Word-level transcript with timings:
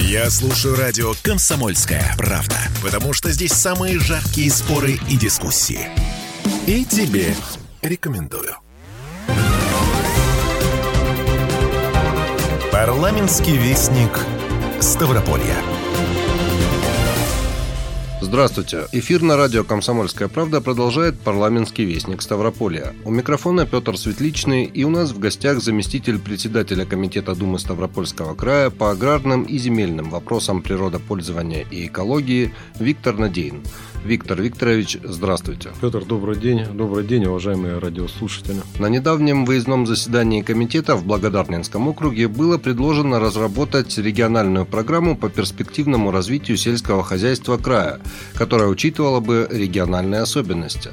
Я 0.00 0.30
слушаю 0.30 0.76
радио 0.76 1.12
«Комсомольская 1.22 2.14
правда», 2.16 2.56
потому 2.82 3.12
что 3.12 3.32
здесь 3.32 3.52
самые 3.52 3.98
жаркие 3.98 4.48
споры 4.50 4.92
и 5.08 5.16
дискуссии. 5.16 5.88
И 6.66 6.84
тебе 6.84 7.34
рекомендую. 7.82 8.54
Парламентский 12.70 13.56
вестник 13.56 14.24
Ставрополья. 14.80 15.56
Здравствуйте. 18.28 18.84
Эфир 18.92 19.22
на 19.22 19.38
радио 19.38 19.64
«Комсомольская 19.64 20.28
правда» 20.28 20.60
продолжает 20.60 21.18
парламентский 21.18 21.86
вестник 21.86 22.20
Ставрополья. 22.20 22.94
У 23.06 23.10
микрофона 23.10 23.64
Петр 23.64 23.96
Светличный 23.96 24.66
и 24.66 24.84
у 24.84 24.90
нас 24.90 25.12
в 25.12 25.18
гостях 25.18 25.62
заместитель 25.62 26.18
председателя 26.18 26.84
Комитета 26.84 27.34
Думы 27.34 27.58
Ставропольского 27.58 28.34
края 28.34 28.68
по 28.68 28.90
аграрным 28.90 29.44
и 29.44 29.56
земельным 29.56 30.10
вопросам 30.10 30.60
природопользования 30.60 31.64
и 31.70 31.86
экологии 31.86 32.52
Виктор 32.78 33.16
Надеин. 33.16 33.62
Виктор 34.04 34.40
Викторович, 34.40 34.98
здравствуйте. 35.02 35.70
Петр, 35.80 36.04
добрый 36.04 36.36
день. 36.36 36.64
Добрый 36.72 37.04
день, 37.04 37.26
уважаемые 37.26 37.78
радиослушатели. 37.78 38.60
На 38.78 38.88
недавнем 38.88 39.44
выездном 39.44 39.86
заседании 39.86 40.42
комитета 40.42 40.96
в 40.96 41.04
Благодарнинском 41.04 41.88
округе 41.88 42.28
было 42.28 42.58
предложено 42.58 43.20
разработать 43.20 43.98
региональную 43.98 44.66
программу 44.66 45.16
по 45.16 45.28
перспективному 45.28 46.10
развитию 46.10 46.56
сельского 46.56 47.02
хозяйства 47.02 47.58
края, 47.58 48.00
которая 48.34 48.68
учитывала 48.68 49.20
бы 49.20 49.48
региональные 49.50 50.20
особенности. 50.20 50.90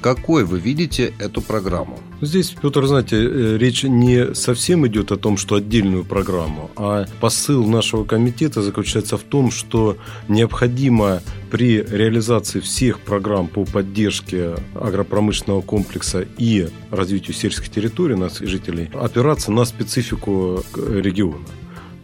Какой 0.00 0.44
вы 0.44 0.58
видите 0.58 1.12
эту 1.18 1.42
программу? 1.42 1.98
Здесь, 2.22 2.54
Петр, 2.60 2.86
знаете, 2.86 3.16
э, 3.16 3.58
речь 3.58 3.82
не 3.82 4.34
совсем 4.34 4.86
идет 4.86 5.12
о 5.12 5.16
том, 5.16 5.36
что 5.36 5.56
отдельную 5.56 6.04
программу, 6.04 6.70
а 6.76 7.04
посыл 7.20 7.66
нашего 7.66 8.04
комитета 8.04 8.62
заключается 8.62 9.18
в 9.18 9.22
том, 9.22 9.50
что 9.50 9.98
необходимо 10.28 11.20
при 11.50 11.82
реализации 11.82 12.60
всех 12.60 13.00
программ 13.00 13.48
по 13.48 13.64
поддержке 13.64 14.54
агропромышленного 14.74 15.60
комплекса 15.60 16.26
и 16.38 16.68
развитию 16.90 17.34
сельских 17.34 17.68
территорий 17.70 18.14
нас 18.14 18.40
и 18.40 18.46
жителей 18.46 18.88
опираться 18.94 19.52
на 19.52 19.64
специфику 19.66 20.64
региона. 20.76 21.44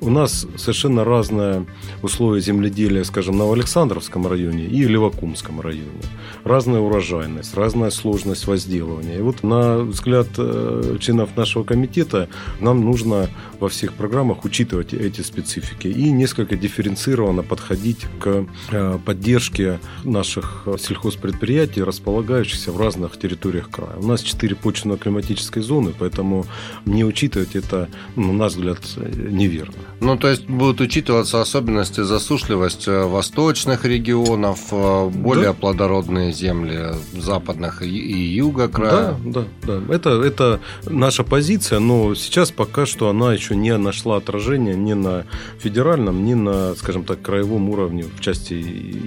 У 0.03 0.11
нас 0.11 0.47
совершенно 0.57 1.05
разные 1.05 1.67
условия 2.03 2.43
земледелия, 2.43 3.03
скажем, 3.03 3.35
в 3.35 3.39
Новоалександровском 3.39 4.27
районе 4.27 4.67
и 4.67 4.85
Левакумском 4.85 5.61
районе. 5.61 6.03
Разная 6.45 6.81
урожайность, 6.81 7.55
разная 7.55 7.89
сложность 7.89 8.47
возделывания. 8.47 9.19
И 9.19 9.23
вот 9.23 9.43
на 9.43 9.79
взгляд 9.79 10.29
э, 10.37 10.99
членов 11.01 11.35
нашего 11.35 11.65
комитета 11.65 12.29
нам 12.61 12.85
нужно 12.85 13.31
во 13.59 13.71
всех 13.71 13.95
программах 13.95 14.45
учитывать 14.45 14.93
эти 14.93 15.23
специфики 15.23 15.89
и 15.89 16.11
несколько 16.11 16.57
дифференцированно 16.57 17.43
подходить 17.43 18.05
к 18.21 18.47
э, 18.73 18.99
поддержке 19.03 19.81
наших 20.05 20.69
сельхозпредприятий, 20.79 21.83
располагающихся 21.83 22.71
в 22.71 22.79
разных 22.79 23.19
территориях 23.19 23.71
края. 23.71 23.97
У 23.97 24.07
нас 24.07 24.21
четыре 24.21 24.57
почвенно-климатической 24.57 25.63
зоны, 25.63 25.95
поэтому 25.99 26.45
не 26.85 27.03
учитывать 27.03 27.57
это, 27.57 27.89
на 28.15 28.33
наш 28.35 28.53
взгляд, 28.53 28.81
неверно. 29.17 29.86
Ну, 30.01 30.17
то 30.19 30.29
есть 30.29 30.47
будут 30.47 30.81
учитываться 30.81 31.41
особенности 31.41 32.03
засушливости 32.03 33.07
восточных 33.07 33.85
регионов, 33.87 34.61
э, 34.71 35.09
более 35.09 35.47
да. 35.47 35.53
плодородные 35.55 36.33
земли 36.33 36.95
западных 37.15 37.83
и, 37.83 37.89
юга 37.89 38.69
края. 38.69 39.17
Да, 39.25 39.47
да, 39.67 39.81
да. 39.81 39.95
Это, 39.95 40.23
это 40.23 40.61
наша 40.85 41.25
позиция, 41.25 41.79
но 41.79 42.15
сейчас 42.15 42.51
пока 42.51 42.85
что 42.85 43.09
она 43.09 43.33
еще 43.33 43.57
не 43.57 43.77
нашла 43.79 44.19
отражения 44.19 44.75
ни 44.75 44.93
на 44.93 45.25
федеральном, 45.59 46.25
ни 46.25 46.35
на, 46.35 46.75
скажем 46.75 47.05
так, 47.05 47.23
краевом 47.23 47.71
уровне 47.71 48.05
в 48.05 48.21
части 48.21 48.55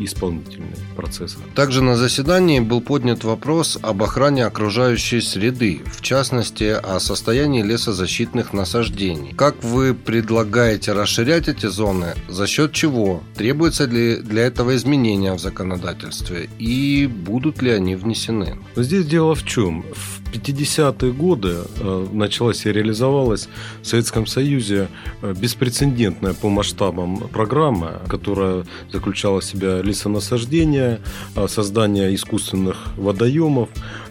исполнительных 0.03 0.79
процессов. 0.95 1.41
Также 1.53 1.83
на 1.83 1.97
заседании 1.97 2.59
был 2.59 2.81
поднят 2.81 3.23
вопрос 3.23 3.77
об 3.81 4.01
охране 4.01 4.45
окружающей 4.45 5.21
среды, 5.21 5.81
в 5.85 6.01
частности, 6.01 6.63
о 6.63 6.99
состоянии 6.99 7.61
лесозащитных 7.61 8.53
насаждений. 8.53 9.33
Как 9.35 9.63
вы 9.63 9.93
предлагаете 9.93 10.68
предлагаете 10.69 10.93
расширять 10.93 11.47
эти 11.47 11.65
зоны, 11.65 12.13
за 12.27 12.45
счет 12.45 12.73
чего? 12.73 13.23
Требуется 13.35 13.85
ли 13.85 14.17
для 14.17 14.43
этого 14.43 14.75
изменения 14.75 15.33
в 15.33 15.39
законодательстве? 15.39 16.47
И 16.59 17.07
будут 17.07 17.63
ли 17.63 17.71
они 17.71 17.95
внесены? 17.95 18.57
Здесь 18.75 19.05
дело 19.07 19.33
в 19.33 19.43
чем? 19.43 19.83
В 19.93 20.21
50-е 20.31 21.11
годы 21.11 21.55
э, 21.79 22.07
началась 22.13 22.67
и 22.67 22.71
реализовалась 22.71 23.49
в 23.81 23.87
Советском 23.87 24.27
Союзе 24.27 24.89
э, 25.23 25.33
беспрецедентная 25.33 26.33
по 26.33 26.49
масштабам 26.49 27.17
программа, 27.33 28.01
которая 28.07 28.63
заключала 28.91 29.39
в 29.39 29.45
себя 29.45 29.81
лесонасаждение, 29.81 30.99
э, 31.35 31.47
создание 31.47 32.13
искусственных 32.13 32.77
водоемов, 32.95 33.69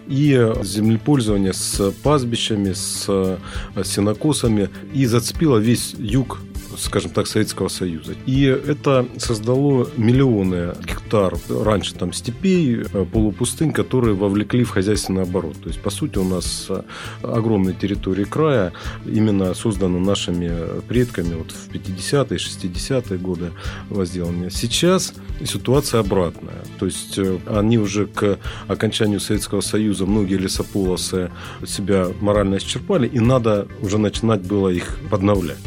и 0.08 0.52
землепользование 0.62 1.52
с 1.52 1.92
пастбищами, 2.02 2.72
с 2.72 3.38
сенокосами. 3.84 4.70
И 4.94 5.06
зацепило 5.06 5.58
весь 5.58 5.94
юг 5.98 6.40
скажем 6.78 7.10
так, 7.10 7.26
Советского 7.26 7.68
Союза. 7.68 8.14
И 8.26 8.44
это 8.44 9.06
создало 9.18 9.88
миллионы 9.96 10.74
гектар 10.86 11.34
раньше 11.48 11.94
там 11.94 12.12
степей, 12.12 12.82
э, 12.82 13.04
полупустынь, 13.04 13.72
которые 13.72 14.14
вовлекли 14.14 14.64
в 14.64 14.70
хозяйственный 14.70 15.22
оборот. 15.22 15.56
То 15.62 15.68
есть, 15.68 15.80
по 15.80 15.90
сути, 15.90 16.18
у 16.18 16.24
нас 16.24 16.66
э, 16.68 16.82
огромные 17.22 17.74
территории 17.74 18.24
края 18.24 18.72
именно 19.04 19.54
созданы 19.54 19.98
нашими 19.98 20.80
предками 20.88 21.34
вот 21.34 21.50
в 21.50 21.68
50-е, 21.70 22.38
60-е 22.38 23.18
годы 23.18 23.50
возделывания. 23.90 24.50
Сейчас 24.50 25.14
ситуация 25.44 26.00
обратная. 26.00 26.64
То 26.78 26.86
есть, 26.86 27.18
э, 27.18 27.38
они 27.46 27.78
уже 27.78 28.06
к 28.06 28.38
окончанию 28.68 29.20
Советского 29.20 29.60
Союза 29.60 30.06
многие 30.06 30.36
лесополосы 30.36 31.30
себя 31.66 32.08
морально 32.20 32.56
исчерпали, 32.56 33.06
и 33.06 33.20
надо 33.20 33.66
уже 33.82 33.98
начинать 33.98 34.42
было 34.42 34.68
их 34.68 34.98
подновлять. 35.10 35.58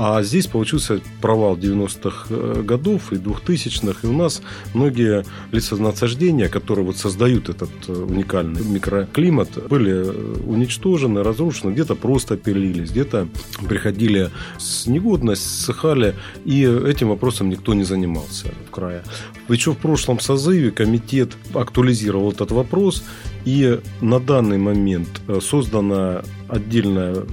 А 0.00 0.22
здесь 0.22 0.46
получился 0.46 1.00
провал 1.20 1.56
90-х 1.56 2.26
э, 2.30 2.62
годов 2.62 3.12
и 3.12 3.16
2000-х. 3.16 3.98
И 4.04 4.06
у 4.06 4.12
нас 4.12 4.42
многие 4.72 5.24
лесонасаждения, 5.50 6.48
которые 6.48 6.84
вот 6.84 6.96
создают 6.96 7.48
этот 7.48 7.70
э, 7.88 7.92
уникальный 7.92 8.62
микроклимат, 8.64 9.48
были 9.68 9.90
э, 9.90 10.36
уничтожены, 10.46 11.24
разрушены, 11.24 11.72
где-то 11.72 11.96
просто 11.96 12.36
пилились, 12.36 12.92
где-то 12.92 13.26
приходили 13.68 14.30
с 14.56 14.86
негодность, 14.86 15.42
ссыхали, 15.42 16.14
и 16.44 16.62
этим 16.62 17.08
вопросом 17.08 17.50
никто 17.50 17.74
не 17.74 17.82
занимался 17.82 18.54
в 18.68 18.70
крае. 18.70 19.02
Причем 19.48 19.72
в 19.72 19.78
прошлом 19.78 20.20
созыве 20.20 20.70
комитет 20.70 21.32
актуализировал 21.54 22.30
этот 22.30 22.52
вопрос, 22.52 23.02
и 23.44 23.80
на 24.00 24.20
данный 24.20 24.58
момент 24.58 25.08
создана 25.40 26.22
отдельное 26.48 27.24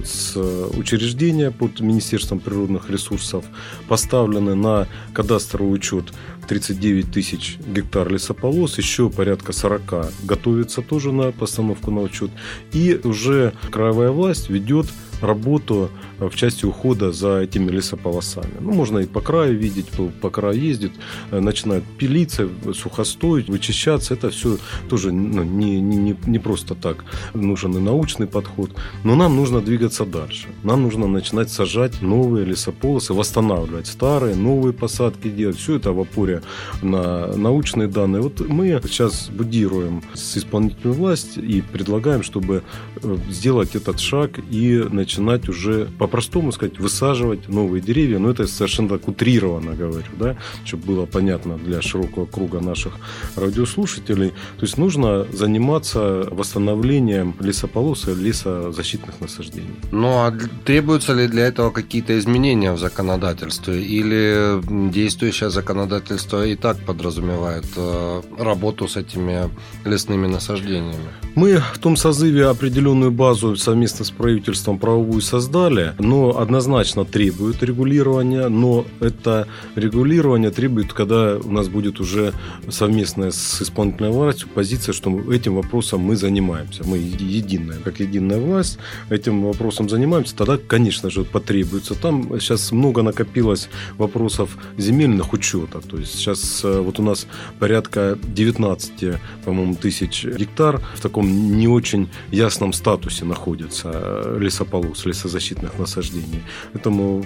учреждение 0.76 1.50
под 1.50 1.80
Министерством 1.80 2.38
природных 2.38 2.90
ресурсов, 2.90 3.44
поставлены 3.88 4.54
на 4.54 4.86
кадастровый 5.12 5.74
учет 5.74 6.12
39 6.48 7.10
тысяч 7.10 7.58
гектар 7.66 8.08
лесополос, 8.08 8.78
еще 8.78 9.10
порядка 9.10 9.52
40 9.52 10.12
готовится 10.24 10.82
тоже 10.82 11.12
на 11.12 11.32
постановку 11.32 11.90
на 11.90 12.02
учет. 12.02 12.30
И 12.72 13.00
уже 13.02 13.52
краевая 13.70 14.10
власть 14.10 14.50
ведет 14.50 14.86
работу 15.20 15.90
в 16.18 16.34
части 16.34 16.64
ухода 16.64 17.12
за 17.12 17.40
этими 17.40 17.70
лесополосами. 17.70 18.52
Ну, 18.60 18.72
можно 18.72 18.98
и 18.98 19.06
по 19.06 19.20
краю 19.20 19.58
видеть, 19.58 19.88
по, 19.88 20.08
по 20.08 20.30
краю 20.30 20.60
ездит, 20.60 20.92
э, 21.30 21.40
начинает 21.40 21.84
пилиться, 21.98 22.48
сухостой, 22.74 23.44
вычищаться. 23.48 24.14
Это 24.14 24.30
все 24.30 24.58
тоже 24.88 25.12
ну, 25.12 25.42
не, 25.42 25.80
не, 25.80 26.16
не 26.26 26.38
просто 26.38 26.74
так. 26.74 27.04
Нужен 27.34 27.76
и 27.76 27.80
научный 27.80 28.26
подход. 28.26 28.70
Но 29.04 29.14
нам 29.14 29.36
нужно 29.36 29.60
двигаться 29.60 30.04
дальше. 30.04 30.48
Нам 30.62 30.82
нужно 30.82 31.06
начинать 31.06 31.50
сажать 31.50 32.02
новые 32.02 32.44
лесополосы, 32.44 33.14
восстанавливать 33.14 33.86
старые, 33.86 34.34
новые 34.36 34.72
посадки 34.72 35.28
делать. 35.28 35.56
Все 35.56 35.76
это 35.76 35.92
в 35.92 36.00
опоре 36.00 36.42
на 36.82 37.36
научные 37.36 37.88
данные. 37.88 38.22
Вот 38.22 38.40
мы 38.40 38.80
сейчас 38.84 39.28
будируем 39.28 40.02
с 40.14 40.36
исполнительной 40.36 40.94
властью 40.94 41.44
и 41.44 41.60
предлагаем, 41.60 42.22
чтобы 42.22 42.62
э, 43.02 43.16
сделать 43.30 43.76
этот 43.76 44.00
шаг 44.00 44.38
и 44.50 44.84
начинать 44.90 45.48
уже 45.48 45.88
по 45.98 46.05
по-простому 46.06 46.52
сказать, 46.52 46.78
высаживать 46.78 47.48
новые 47.48 47.82
деревья, 47.82 48.18
но 48.18 48.30
это 48.30 48.46
совершенно 48.46 48.88
так 48.90 49.08
утрированно 49.08 49.74
говорю, 49.74 50.06
да, 50.18 50.36
чтобы 50.64 50.84
было 50.84 51.06
понятно 51.06 51.58
для 51.58 51.82
широкого 51.82 52.26
круга 52.26 52.60
наших 52.60 52.94
радиослушателей. 53.34 54.30
То 54.30 54.62
есть 54.62 54.78
нужно 54.78 55.26
заниматься 55.32 56.28
восстановлением 56.30 57.34
лесополос 57.40 58.06
и 58.08 58.14
лесозащитных 58.14 59.20
насаждений. 59.20 59.74
Ну 59.90 60.08
а 60.08 60.32
требуются 60.64 61.12
ли 61.12 61.26
для 61.26 61.46
этого 61.46 61.70
какие-то 61.70 62.16
изменения 62.18 62.72
в 62.72 62.78
законодательстве 62.78 63.82
или 63.82 64.60
действующее 64.92 65.50
законодательство 65.50 66.46
и 66.46 66.54
так 66.54 66.78
подразумевает 66.86 67.66
э, 67.76 68.22
работу 68.38 68.86
с 68.86 68.96
этими 68.96 69.50
лесными 69.84 70.28
насаждениями? 70.28 71.10
Мы 71.34 71.60
в 71.74 71.78
том 71.78 71.96
созыве 71.96 72.46
определенную 72.46 73.10
базу 73.10 73.56
совместно 73.56 74.04
с 74.04 74.10
правительством 74.10 74.78
правовую 74.78 75.20
создали, 75.20 75.94
но 75.98 76.38
однозначно 76.38 77.04
требует 77.04 77.62
регулирования, 77.62 78.48
но 78.48 78.84
это 79.00 79.46
регулирование 79.74 80.50
требует, 80.50 80.92
когда 80.92 81.36
у 81.36 81.50
нас 81.50 81.68
будет 81.68 82.00
уже 82.00 82.32
совместная 82.68 83.30
с 83.30 83.62
исполнительной 83.62 84.10
властью 84.10 84.48
позиция, 84.54 84.92
что 84.92 85.32
этим 85.32 85.54
вопросом 85.54 86.00
мы 86.00 86.16
занимаемся. 86.16 86.82
Мы 86.86 86.98
единая, 86.98 87.78
как 87.78 88.00
единая 88.00 88.38
власть, 88.38 88.78
этим 89.10 89.42
вопросом 89.42 89.88
занимаемся, 89.88 90.36
тогда, 90.36 90.58
конечно 90.58 91.10
же, 91.10 91.24
потребуется. 91.24 91.94
Там 91.94 92.40
сейчас 92.40 92.72
много 92.72 93.02
накопилось 93.02 93.68
вопросов 93.96 94.56
земельных 94.76 95.32
учета. 95.32 95.80
То 95.80 95.98
есть 95.98 96.14
сейчас 96.14 96.64
э, 96.64 96.80
вот 96.80 96.98
у 96.98 97.02
нас 97.02 97.26
порядка 97.58 98.18
19, 98.22 99.18
по-моему, 99.44 99.74
тысяч 99.74 100.24
гектар 100.24 100.80
в 100.94 101.00
таком 101.00 101.56
не 101.56 101.68
очень 101.68 102.08
ясном 102.30 102.72
статусе 102.72 103.24
находится 103.24 103.90
э, 103.92 104.38
лесополос, 104.40 105.06
лесозащитных 105.06 105.78
насаждений. 105.86 106.42
Этому 106.74 107.24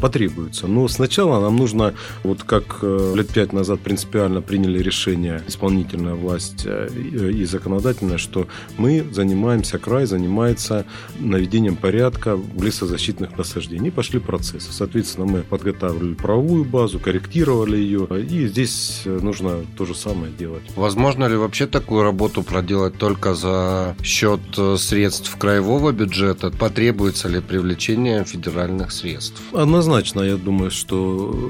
потребуется. 0.00 0.66
Но 0.66 0.88
сначала 0.88 1.40
нам 1.40 1.56
нужно, 1.56 1.94
вот 2.24 2.42
как 2.42 2.80
э, 2.82 3.14
лет 3.16 3.28
пять 3.28 3.52
назад 3.52 3.80
принципиально 3.80 4.42
приняли 4.42 4.82
решение 4.82 5.42
исполнительная 5.48 6.14
власть 6.14 6.66
и 6.66 7.44
законодательная, 7.44 8.18
что 8.18 8.46
мы 8.78 9.04
занимаемся, 9.12 9.78
край 9.78 10.06
занимается 10.06 10.84
наведением 11.18 11.76
порядка 11.76 12.36
в 12.36 12.62
лесозащитных 12.62 13.38
насаждений. 13.38 13.88
И 13.88 13.90
пошли 13.90 14.20
процессы. 14.20 14.72
Соответственно, 14.72 15.26
мы 15.26 15.42
подготавливали 15.42 16.14
правовую 16.14 16.64
базу, 16.64 16.98
корректировали 16.98 17.76
ее. 17.76 18.08
И 18.30 18.48
здесь 18.48 19.02
нужно 19.04 19.60
то 19.76 19.84
же 19.84 19.94
самое 19.94 20.32
делать. 20.32 20.62
Возможно 20.76 21.26
ли 21.26 21.36
вообще 21.36 21.66
такую 21.66 22.02
работу 22.02 22.42
проделать 22.42 22.98
только 22.98 23.34
за 23.34 23.96
счет 24.02 24.40
э, 24.56 24.76
средств 24.78 25.36
краевого 25.38 25.92
бюджета? 25.92 26.50
Потребуется 26.50 27.28
ли 27.28 27.40
привлечение 27.40 27.91
федеральных 28.24 28.92
средств? 28.92 29.40
Однозначно, 29.52 30.22
я 30.22 30.36
думаю, 30.36 30.70
что 30.70 30.96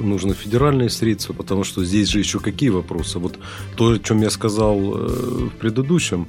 нужны 0.02 0.34
федеральные 0.34 0.90
средства, 0.90 1.32
потому 1.32 1.64
что 1.64 1.84
здесь 1.84 2.08
же 2.08 2.18
еще 2.18 2.40
какие 2.40 2.70
вопросы? 2.70 3.18
Вот 3.18 3.38
то, 3.76 3.92
о 3.92 3.98
чем 3.98 4.22
я 4.22 4.30
сказал 4.30 4.78
э, 4.78 5.48
в 5.48 5.56
предыдущем, 5.58 6.26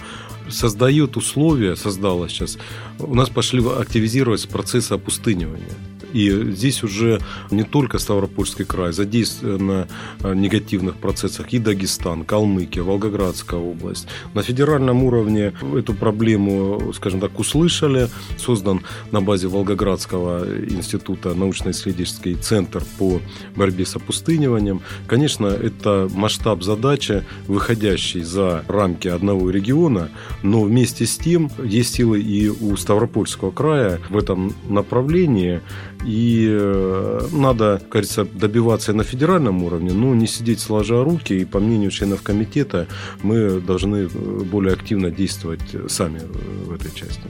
создает 0.50 1.18
условия, 1.18 1.76
создала 1.76 2.28
сейчас, 2.28 2.58
у 3.00 3.16
нас 3.16 3.30
пошли 3.30 3.64
активизироваться 3.66 4.48
процессы 4.48 4.94
опустынивания. 4.94 5.74
И 6.14 6.52
здесь 6.52 6.84
уже 6.84 7.20
не 7.52 7.64
только 7.64 8.00
Ставропольский 8.00 8.66
край, 8.66 8.94
задействованы 8.94 9.88
в 10.20 10.34
негативных 10.34 10.96
процессах 10.96 11.52
и 11.54 11.60
Дагестан, 11.60 12.24
Калмыкия, 12.24 12.84
Волгоградская 12.84 13.60
область. 13.60 14.08
На 14.34 14.44
федеральном 14.44 15.04
уровне 15.04 15.54
эту 15.76 15.94
проблему, 15.94 16.94
скажем 16.94 17.20
так, 17.20 17.40
услышали. 17.40 18.10
Создан 18.38 18.82
на 19.12 19.22
базе 19.22 19.48
Волгоградского 19.48 20.46
института 20.70 21.34
научно-исследовательский 21.34 22.36
центр 22.36 22.84
по 22.98 23.20
борьбе 23.56 23.86
с 23.86 23.96
опустыниванием. 23.96 24.82
Конечно, 25.08 25.48
это 25.48 26.10
масштаб 26.14 26.64
задачи, 26.64 27.24
выходящий 27.48 28.22
за 28.22 28.64
рамки 28.68 29.08
одного 29.08 29.50
региона, 29.50 30.10
но 30.44 30.62
вместе 30.62 31.06
с 31.06 31.18
тем 31.18 31.50
есть 31.64 31.96
силы 31.96 32.22
и 32.22 32.50
у 32.50 32.76
Ставропольского 32.78 33.52
края 33.52 34.00
в 34.10 34.18
этом 34.18 34.54
направлении. 34.70 35.62
И 36.06 36.48
э, 36.50 37.28
надо, 37.32 37.82
кажется, 37.90 38.26
добиваться 38.26 38.94
на 38.94 39.04
федеральном 39.04 39.64
уровне, 39.64 39.94
но 39.94 40.14
не 40.16 40.28
сидеть 40.28 40.60
сложа 40.60 41.04
руки. 41.04 41.34
И 41.34 41.46
по 41.46 41.60
мнению 41.60 41.92
членов 41.92 42.22
комитета, 42.22 42.88
мы 43.24 43.62
должны 43.62 43.96
э, 43.96 44.08
более 44.44 44.74
активно 44.74 45.12
действовать 45.12 45.76
сами 45.88 46.20
э, 46.20 46.66
в 46.66 46.74
этой 46.74 46.92
части. 46.94 47.24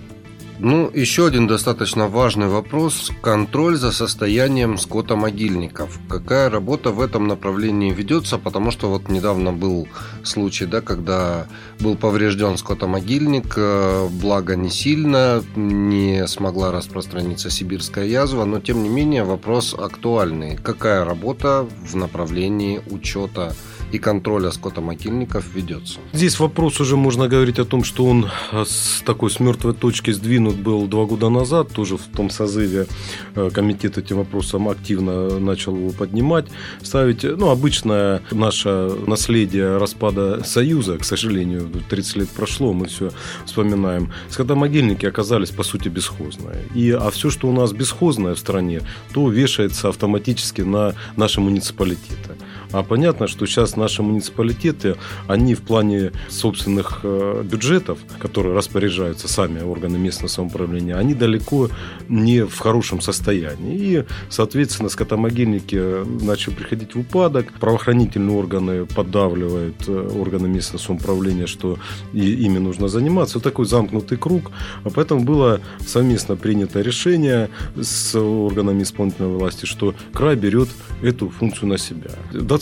Ну, 0.59 0.89
еще 0.94 1.25
один 1.25 1.47
достаточно 1.47 2.07
важный 2.07 2.47
вопрос– 2.47 3.11
контроль 3.21 3.75
за 3.75 3.91
состоянием 3.91 4.77
скотомогильников. 4.77 6.00
Какая 6.07 6.50
работа 6.50 6.91
в 6.91 7.01
этом 7.01 7.27
направлении 7.27 7.91
ведется? 7.91 8.38
Потому 8.38 8.71
что 8.71 8.89
вот 8.89 9.09
недавно 9.09 9.51
был 9.51 9.88
случай, 10.23 10.65
да, 10.65 10.81
когда 10.81 11.47
был 11.79 11.95
поврежден 11.95 12.57
скотомогильник, 12.57 13.53
э, 13.57 14.07
благо 14.09 14.55
не 14.55 14.69
сильно, 14.69 15.44
не 15.55 16.27
смогла 16.27 16.71
распространиться 16.71 17.50
сибирская 17.50 18.05
язва, 18.05 18.45
но 18.45 18.59
тем 18.59 18.83
не 18.83 18.89
менее 18.89 19.23
вопрос 19.23 19.75
актуальный. 19.77 20.55
Какая 20.57 21.03
работа 21.03 21.67
в 21.83 21.95
направлении 21.95 22.81
учета 22.89 23.53
и 23.94 24.00
контроля 24.00 24.50
скотомогильников 24.51 25.45
ведется. 25.54 26.00
Здесь 26.13 26.40
вопрос 26.40 26.81
уже 26.81 26.98
можно 26.98 27.28
говорить 27.28 27.60
о 27.60 27.66
том, 27.66 27.84
что 27.84 28.06
он 28.06 28.25
э, 28.51 28.66
с 28.66 29.04
такой 29.06 29.30
с 29.30 29.40
мертвой 29.40 29.75
точки 29.75 30.10
сдвинут 30.10 30.56
был 30.56 30.88
два 30.88 31.06
года 31.06 31.30
назад, 31.30 31.69
тоже 31.69 31.98
в 31.98 32.07
том 32.07 32.31
созыве 32.31 32.88
э, 33.36 33.51
комитет 33.54 34.00
этим 34.00 34.18
вопросом 34.18 34.68
активно 34.68 35.40
начал 35.40 35.75
его 35.75 35.92
поднимать, 35.92 36.45
ставить. 36.81 37.24
Ну, 37.24 37.50
обычное 37.50 38.24
наше 38.31 38.92
наследие 39.06 39.78
распада 39.78 40.44
Союза, 40.44 40.98
к 40.98 41.04
сожалению, 41.06 41.69
30 41.88 42.16
лет 42.16 42.30
прошло, 42.30 42.74
мы 42.74 42.88
все 42.88 43.12
вспоминаем. 43.46 44.12
Скотомогильники 44.30 45.06
оказались, 45.06 45.51
по 45.51 45.62
сути, 45.62 45.89
бесхозные. 45.89 46.66
И, 46.74 46.89
а 46.89 47.12
все, 47.12 47.30
что 47.30 47.48
у 47.48 47.51
нас 47.51 47.72
бесхозное 47.74 48.34
в 48.34 48.39
стране, 48.39 48.81
то 49.13 49.30
вешается 49.30 49.89
автоматически 49.89 50.62
на 50.62 50.96
наши 51.16 51.42
муниципалитеты. 51.42 52.38
А 52.74 52.81
понятно, 52.81 53.28
что 53.28 53.46
сейчас 53.46 53.75
наши 53.78 54.02
муниципалитеты, 54.02 54.96
они 55.28 55.54
в 55.54 55.62
плане 55.62 56.12
собственных 56.28 57.02
э, 57.04 57.44
бюджетов, 57.44 58.00
которые 58.20 58.56
распоряжаются 58.56 59.28
сами 59.28 59.62
органы 59.62 60.00
местного 60.00 60.28
самоуправления, 60.28 60.98
они 60.98 61.14
далеко 61.14 61.70
не 62.10 62.46
в 62.46 62.58
хорошем 62.58 63.00
состоянии. 63.00 63.78
И, 63.78 64.06
соответственно, 64.30 64.90
скотомогильники 64.90 66.04
начали 66.24 66.56
приходить 66.56 66.96
в 66.96 67.00
упадок, 67.00 67.54
правоохранительные 67.60 68.36
органы 68.36 68.86
поддавливают 68.86 69.88
э, 69.88 70.10
органы 70.20 70.48
местного 70.48 70.81
самоуправления, 70.81 71.46
что 71.46 71.78
ими 72.14 72.58
нужно 72.58 72.88
заниматься. 72.88 73.38
Вот 73.38 73.44
такой 73.44 73.68
замкнутый 73.68 74.18
круг. 74.18 74.50
А 74.84 74.90
поэтому 74.90 75.24
было 75.24 75.62
совместно 75.86 76.36
принято 76.36 76.81
решение 76.81 77.50
с 77.80 78.16
органами 78.20 78.81
исполнительной 78.81 79.30
власти, 79.30 79.68
что 79.68 79.94
край 80.12 80.36
берет 80.36 80.70
эту 81.04 81.30
функцию 81.30 81.70
на 81.70 81.78
себя. 81.78 82.10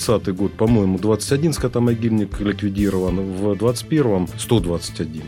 2020 0.05 0.35
год, 0.35 0.53
по-моему, 0.53 0.97
21 0.97 1.53
скотомогильник 1.53 2.39
ликвидирован, 2.39 3.19
в 3.19 3.55
2021 3.55 4.27
121. 4.37 5.21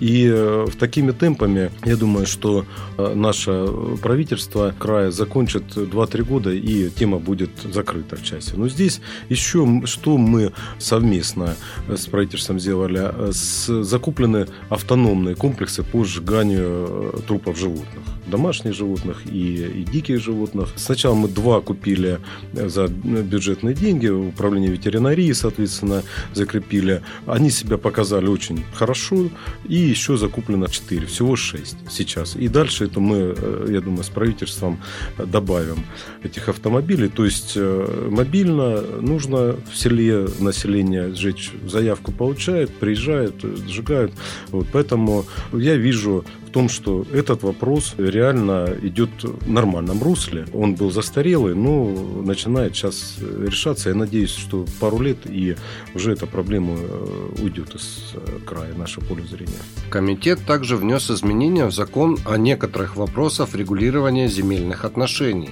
И 0.00 0.30
э, 0.32 0.66
такими 0.78 1.12
темпами, 1.12 1.70
я 1.84 1.96
думаю, 1.96 2.26
что 2.26 2.64
э, 2.98 3.14
наше 3.14 3.66
правительство 4.02 4.74
края 4.78 5.10
закончит 5.10 5.76
2-3 5.76 6.22
года, 6.22 6.50
и 6.50 6.90
тема 6.90 7.18
будет 7.18 7.50
закрыта 7.72 8.16
в 8.16 8.22
части. 8.22 8.54
Но 8.54 8.68
здесь 8.68 9.00
еще 9.28 9.82
что 9.84 10.16
мы 10.16 10.52
совместно 10.78 11.56
с 11.88 12.06
правительством 12.06 12.60
сделали? 12.60 13.12
Закуплены 13.30 14.46
автономные 14.68 15.34
комплексы 15.34 15.82
по 15.82 16.04
сжиганию 16.04 17.12
э, 17.14 17.18
трупов 17.26 17.58
животных 17.58 18.04
домашних 18.30 18.74
животных 18.74 19.22
и, 19.26 19.80
и 19.80 19.84
диких 19.84 20.20
животных. 20.22 20.68
Сначала 20.76 21.14
мы 21.14 21.28
два 21.28 21.60
купили 21.60 22.20
за 22.52 22.86
бюджетные 22.86 23.74
деньги, 23.74 24.06
управление 24.28 24.70
ветеринарии, 24.70 25.32
соответственно, 25.32 26.02
закрепили. 26.32 27.02
Они 27.26 27.50
себя 27.50 27.78
показали 27.78 28.26
очень 28.26 28.64
хорошо, 28.74 29.28
и 29.68 29.74
еще 29.74 30.16
закуплено 30.16 30.66
4, 30.66 31.06
всего 31.06 31.36
6 31.36 31.76
сейчас. 31.90 32.36
И 32.36 32.48
дальше 32.48 32.84
это 32.84 33.00
мы, 33.00 33.34
э, 33.36 33.66
я 33.70 33.80
думаю, 33.80 34.04
с 34.04 34.08
правительством 34.08 34.80
добавим 35.18 35.84
этих 36.22 36.48
автомобилей. 36.48 37.08
То 37.08 37.24
есть 37.24 37.52
э, 37.56 38.08
мобильно 38.10 38.80
нужно 38.80 39.56
в 39.70 39.76
селе 39.76 40.26
население 40.38 41.14
сжечь 41.14 41.52
заявку 41.66 42.12
получает, 42.12 42.70
приезжают, 42.70 43.42
сжигают. 43.42 44.12
Вот, 44.48 44.66
поэтому 44.72 45.24
я 45.52 45.76
вижу 45.76 46.24
в 46.50 46.52
том, 46.52 46.68
что 46.68 47.06
этот 47.12 47.44
вопрос 47.44 47.94
реально 47.96 48.76
идет 48.82 49.10
в 49.22 49.48
нормальном 49.48 50.02
русле. 50.02 50.46
Он 50.52 50.74
был 50.74 50.90
застарелый, 50.90 51.54
но 51.54 51.88
начинает 52.24 52.74
сейчас 52.74 53.18
решаться. 53.20 53.90
Я 53.90 53.94
надеюсь, 53.94 54.09
что 54.30 54.66
пару 54.80 55.00
лет 55.00 55.18
и 55.26 55.56
уже 55.94 56.12
эта 56.12 56.26
проблема 56.26 56.76
э, 56.76 57.28
уйдет 57.42 57.74
из 57.74 58.14
э, 58.14 58.38
края 58.44 58.74
нашего 58.74 59.04
поля 59.04 59.24
зрения. 59.24 59.60
Комитет 59.90 60.40
также 60.46 60.76
внес 60.76 61.10
изменения 61.10 61.66
в 61.66 61.72
закон 61.72 62.18
о 62.24 62.36
некоторых 62.36 62.96
вопросах 62.96 63.54
регулирования 63.54 64.28
земельных 64.28 64.84
отношений. 64.84 65.50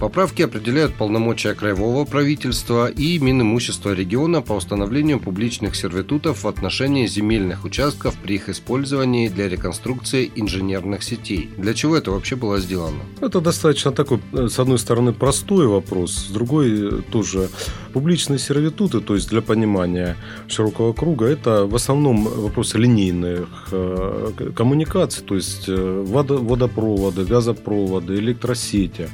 Поправки 0.00 0.40
определяют 0.40 0.94
полномочия 0.94 1.52
краевого 1.52 2.06
правительства 2.06 2.86
и 2.86 3.18
Минимущества 3.18 3.94
региона 3.94 4.40
по 4.40 4.54
установлению 4.54 5.20
публичных 5.20 5.76
сервитутов 5.76 6.44
в 6.44 6.48
отношении 6.48 7.06
земельных 7.06 7.66
участков 7.66 8.14
при 8.14 8.36
их 8.36 8.48
использовании 8.48 9.28
для 9.28 9.46
реконструкции 9.46 10.30
инженерных 10.36 11.02
сетей. 11.02 11.50
Для 11.58 11.74
чего 11.74 11.98
это 11.98 12.12
вообще 12.12 12.34
было 12.34 12.58
сделано? 12.60 13.02
Это 13.20 13.42
достаточно 13.42 13.92
такой, 13.92 14.20
э, 14.32 14.48
с 14.48 14.58
одной 14.58 14.78
стороны, 14.78 15.12
простой 15.12 15.66
вопрос, 15.66 16.12
с 16.12 16.30
другой 16.30 16.70
э, 16.70 17.02
тоже 17.12 17.50
публичные 17.92 18.38
сервитуты, 18.38 19.00
то 19.00 19.14
есть 19.14 19.28
для 19.28 19.42
понимания 19.42 20.16
широкого 20.48 20.94
круга, 20.94 21.26
это 21.26 21.66
в 21.66 21.74
основном 21.74 22.24
вопросы 22.24 22.78
линейных 22.78 23.68
э, 23.72 24.52
коммуникаций, 24.56 25.22
то 25.26 25.34
есть 25.34 25.68
водопроводы, 25.68 27.24
газопроводы, 27.24 28.14
электросети. 28.14 29.10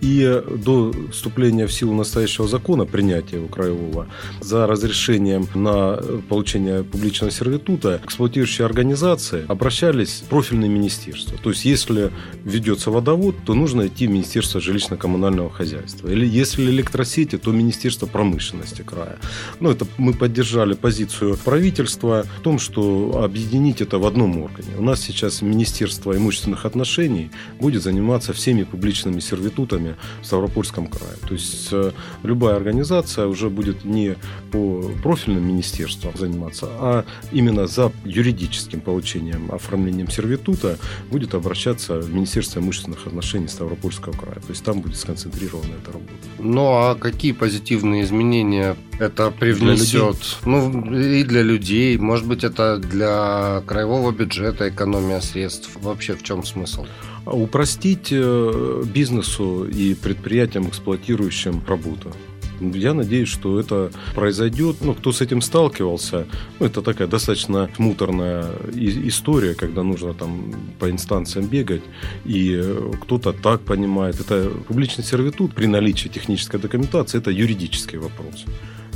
И 0.00 0.42
до 0.64 0.92
вступления 1.10 1.66
в 1.66 1.72
силу 1.72 1.94
настоящего 1.94 2.46
закона, 2.46 2.84
принятия 2.84 3.36
его 3.36 3.48
краевого, 3.48 4.06
за 4.40 4.66
разрешением 4.66 5.48
на 5.54 6.00
получение 6.28 6.84
публичного 6.84 7.30
сервитута 7.30 8.00
эксплуатирующие 8.04 8.66
организации 8.66 9.44
обращались 9.48 10.22
в 10.24 10.28
профильные 10.28 10.68
министерства. 10.68 11.38
То 11.42 11.50
есть, 11.50 11.64
если 11.64 12.10
ведется 12.44 12.90
водовод, 12.90 13.36
то 13.44 13.54
нужно 13.54 13.86
идти 13.86 14.06
в 14.06 14.10
Министерство 14.10 14.58
жилищно-коммунального 14.58 15.50
хозяйства. 15.50 16.08
Или 16.08 16.26
если 16.26 16.64
электросети, 16.64 17.38
то 17.38 17.50
Министерство 17.52 18.06
промышленности 18.06 18.82
края. 18.82 19.18
Ну, 19.60 19.70
это 19.70 19.86
мы 19.96 20.12
поддержали 20.12 20.74
позицию 20.74 21.36
правительства 21.36 22.26
в 22.38 22.42
том, 22.42 22.58
что 22.58 23.22
объединить 23.24 23.80
это 23.80 23.98
в 23.98 24.06
одном 24.06 24.42
органе. 24.42 24.68
У 24.78 24.82
нас 24.82 25.00
сейчас 25.00 25.42
Министерство 25.42 26.16
имущественных 26.16 26.66
отношений 26.66 27.30
будет 27.60 27.82
заниматься 27.82 28.32
всеми 28.32 28.64
публичными 28.64 29.20
сервитутами 29.20 29.85
регионами 29.86 29.96
в 30.22 30.26
Ставропольском 30.26 30.86
крае. 30.86 31.16
То 31.26 31.34
есть 31.34 31.68
э, 31.72 31.92
любая 32.22 32.56
организация 32.56 33.26
уже 33.26 33.48
будет 33.48 33.84
не 33.84 34.16
по 34.50 34.82
профильным 35.02 35.46
министерствам 35.46 36.12
заниматься, 36.16 36.66
а 36.78 37.04
именно 37.32 37.66
за 37.66 37.92
юридическим 38.04 38.80
получением, 38.80 39.50
оформлением 39.52 40.08
сервитута 40.08 40.78
будет 41.10 41.34
обращаться 41.34 42.00
в 42.00 42.12
Министерство 42.12 42.60
имущественных 42.60 43.06
отношений 43.06 43.48
Ставропольского 43.48 44.12
края. 44.12 44.36
То 44.36 44.50
есть 44.50 44.64
там 44.64 44.80
будет 44.80 44.96
сконцентрирована 44.96 45.74
эта 45.82 45.92
работа. 45.92 46.12
Ну 46.38 46.62
а 46.66 46.94
какие 46.94 47.32
позитивные 47.32 48.02
изменения 48.02 48.76
это 48.98 49.30
привнесет? 49.30 50.16
Ну 50.44 50.94
и 50.94 51.24
для 51.24 51.42
людей, 51.42 51.98
может 51.98 52.26
быть 52.26 52.44
это 52.44 52.78
для 52.78 53.62
краевого 53.66 54.12
бюджета 54.12 54.68
экономия 54.68 55.20
средств. 55.20 55.70
Вообще 55.82 56.14
в 56.14 56.22
чем 56.22 56.44
смысл? 56.44 56.86
Упростить 57.26 58.08
э, 58.10 58.84
бизнесу 58.86 59.64
и 59.64 59.94
предприятиям, 59.94 60.68
эксплуатирующим 60.68 61.62
работу. 61.66 62.12
Я 62.60 62.94
надеюсь, 62.94 63.28
что 63.28 63.60
это 63.60 63.90
произойдет. 64.14 64.76
Ну, 64.80 64.94
кто 64.94 65.12
с 65.12 65.20
этим 65.20 65.42
сталкивался, 65.42 66.26
ну, 66.58 66.66
это 66.66 66.80
такая 66.80 67.06
достаточно 67.06 67.68
муторная 67.78 68.46
история, 68.74 69.54
когда 69.54 69.82
нужно 69.82 70.14
там 70.14 70.54
по 70.78 70.90
инстанциям 70.90 71.46
бегать, 71.48 71.82
и 72.24 72.62
кто-то 73.02 73.32
так 73.32 73.60
понимает. 73.60 74.20
Это 74.20 74.50
публичный 74.68 75.04
сервитут 75.04 75.54
при 75.54 75.66
наличии 75.66 76.08
технической 76.08 76.58
документации, 76.58 77.18
это 77.18 77.30
юридический 77.30 77.98
вопрос. 77.98 78.46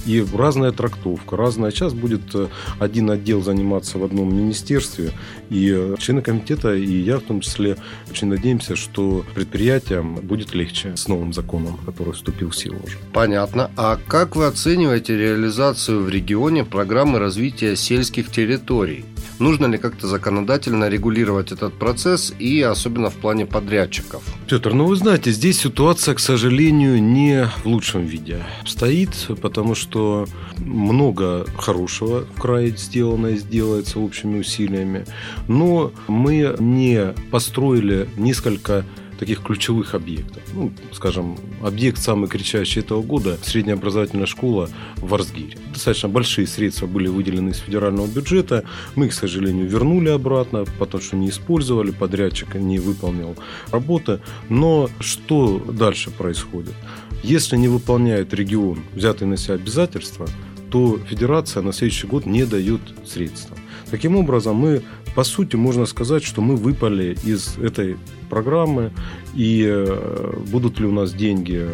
И 0.06 0.24
разная 0.34 0.72
трактовка, 0.72 1.36
разная. 1.36 1.70
Сейчас 1.70 1.92
будет 1.92 2.34
э, 2.34 2.48
один 2.78 3.10
отдел 3.10 3.42
заниматься 3.42 3.98
в 3.98 4.04
одном 4.04 4.34
министерстве, 4.34 5.12
и 5.50 5.70
э, 5.76 5.96
члены 5.98 6.22
комитета, 6.22 6.74
и 6.74 7.00
я 7.00 7.18
в 7.18 7.22
том 7.22 7.40
числе, 7.40 7.76
очень 8.10 8.28
надеемся, 8.28 8.76
что 8.76 9.24
предприятиям 9.34 10.14
будет 10.16 10.54
легче 10.54 10.96
с 10.96 11.08
новым 11.08 11.32
законом, 11.32 11.78
который 11.84 12.14
вступил 12.14 12.50
в 12.50 12.56
силу 12.56 12.78
уже. 12.84 12.98
Понятно. 13.12 13.70
А 13.76 13.98
как 14.06 14.36
вы 14.36 14.46
оцениваете 14.46 15.16
реализацию 15.16 16.02
в 16.02 16.08
регионе 16.08 16.64
программы 16.64 17.18
развития 17.18 17.76
сельских 17.76 18.30
территорий? 18.30 19.04
Нужно 19.38 19.66
ли 19.66 19.78
как-то 19.78 20.06
законодательно 20.06 20.88
регулировать 20.88 21.52
этот 21.52 21.74
процесс 21.74 22.32
и 22.38 22.60
особенно 22.60 23.10
в 23.10 23.14
плане 23.14 23.46
подрядчиков? 23.46 24.22
Петр, 24.48 24.74
ну 24.74 24.84
вы 24.84 24.96
знаете, 24.96 25.30
здесь 25.30 25.58
ситуация, 25.58 26.14
к 26.14 26.20
сожалению, 26.20 27.02
не 27.02 27.46
в 27.62 27.66
лучшем 27.66 28.04
виде 28.04 28.44
стоит, 28.66 29.10
потому 29.40 29.74
что 29.74 30.26
много 30.58 31.46
хорошего 31.56 32.26
в 32.34 32.40
крае 32.40 32.76
сделано 32.76 33.28
и 33.28 33.38
сделается 33.38 33.98
общими 33.98 34.40
усилиями, 34.40 35.06
но 35.48 35.92
мы 36.06 36.54
не 36.58 37.14
построили 37.30 38.08
несколько 38.16 38.84
таких 39.20 39.42
ключевых 39.42 39.94
объектов. 39.94 40.42
Ну, 40.54 40.72
скажем, 40.92 41.36
объект 41.62 41.98
самый 41.98 42.26
кричащий 42.26 42.80
этого 42.80 43.02
года– 43.02 43.38
средняя 43.42 43.76
образовательная 43.76 44.24
школа 44.24 44.70
в 44.96 45.14
Арсгире. 45.14 45.58
Достаточно 45.74 46.08
большие 46.08 46.46
средства 46.46 46.86
были 46.86 47.06
выделены 47.06 47.50
из 47.50 47.58
федерального 47.58 48.06
бюджета. 48.06 48.64
Мы 48.94 49.06
их, 49.06 49.12
к 49.12 49.14
сожалению, 49.14 49.68
вернули 49.68 50.08
обратно, 50.08 50.64
потому 50.78 51.02
что 51.02 51.16
не 51.16 51.28
использовали, 51.28 51.90
подрядчик 51.90 52.54
не 52.54 52.78
выполнил 52.78 53.36
работы. 53.70 54.20
Но 54.48 54.88
что 55.00 55.58
дальше 55.58 56.10
происходит? 56.10 56.74
Если 57.22 57.58
не 57.58 57.68
выполняет 57.68 58.32
регион 58.32 58.78
взятые 58.94 59.28
на 59.28 59.36
себя 59.36 59.56
обязательства, 59.56 60.26
то 60.70 60.98
федерация 60.98 61.62
на 61.62 61.74
следующий 61.74 62.06
год 62.06 62.24
не 62.24 62.46
дает 62.46 62.80
средства. 63.04 63.54
Таким 63.90 64.16
образом, 64.16 64.56
мы, 64.56 64.82
по 65.14 65.24
сути, 65.24 65.56
можно 65.56 65.86
сказать, 65.86 66.22
что 66.22 66.40
мы 66.40 66.56
выпали 66.56 67.16
из 67.24 67.58
этой 67.58 67.96
программы, 68.28 68.92
и 69.34 69.64
э, 69.66 70.34
будут 70.50 70.78
ли 70.80 70.86
у 70.86 70.92
нас 70.92 71.12
деньги 71.12 71.68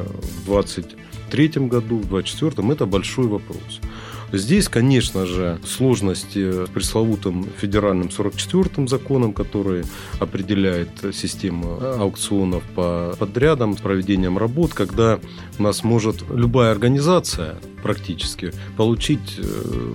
в 0.45 0.47
2023 0.47 1.67
году, 1.67 1.99
в 1.99 2.09
2024, 2.09 2.73
это 2.73 2.87
большой 2.87 3.27
вопрос. 3.27 3.81
Здесь, 4.33 4.69
конечно 4.69 5.25
же, 5.25 5.59
сложности 5.65 6.67
с 6.67 6.69
пресловутым 6.71 7.47
федеральным 7.59 8.09
44-м 8.09 8.89
законом, 8.89 9.33
который 9.33 9.85
определяет 10.19 10.91
систему 11.13 11.79
аукционов 11.81 12.65
по 12.75 13.15
подрядам, 13.19 13.77
с 13.77 13.81
проведением 13.81 14.37
работ, 14.37 14.75
когда 14.75 15.21
у 15.59 15.63
нас 15.63 15.85
может 15.85 16.25
любая 16.29 16.73
организация 16.73 17.57
практически 17.83 18.53
получить 18.77 19.39
э, 19.39 19.43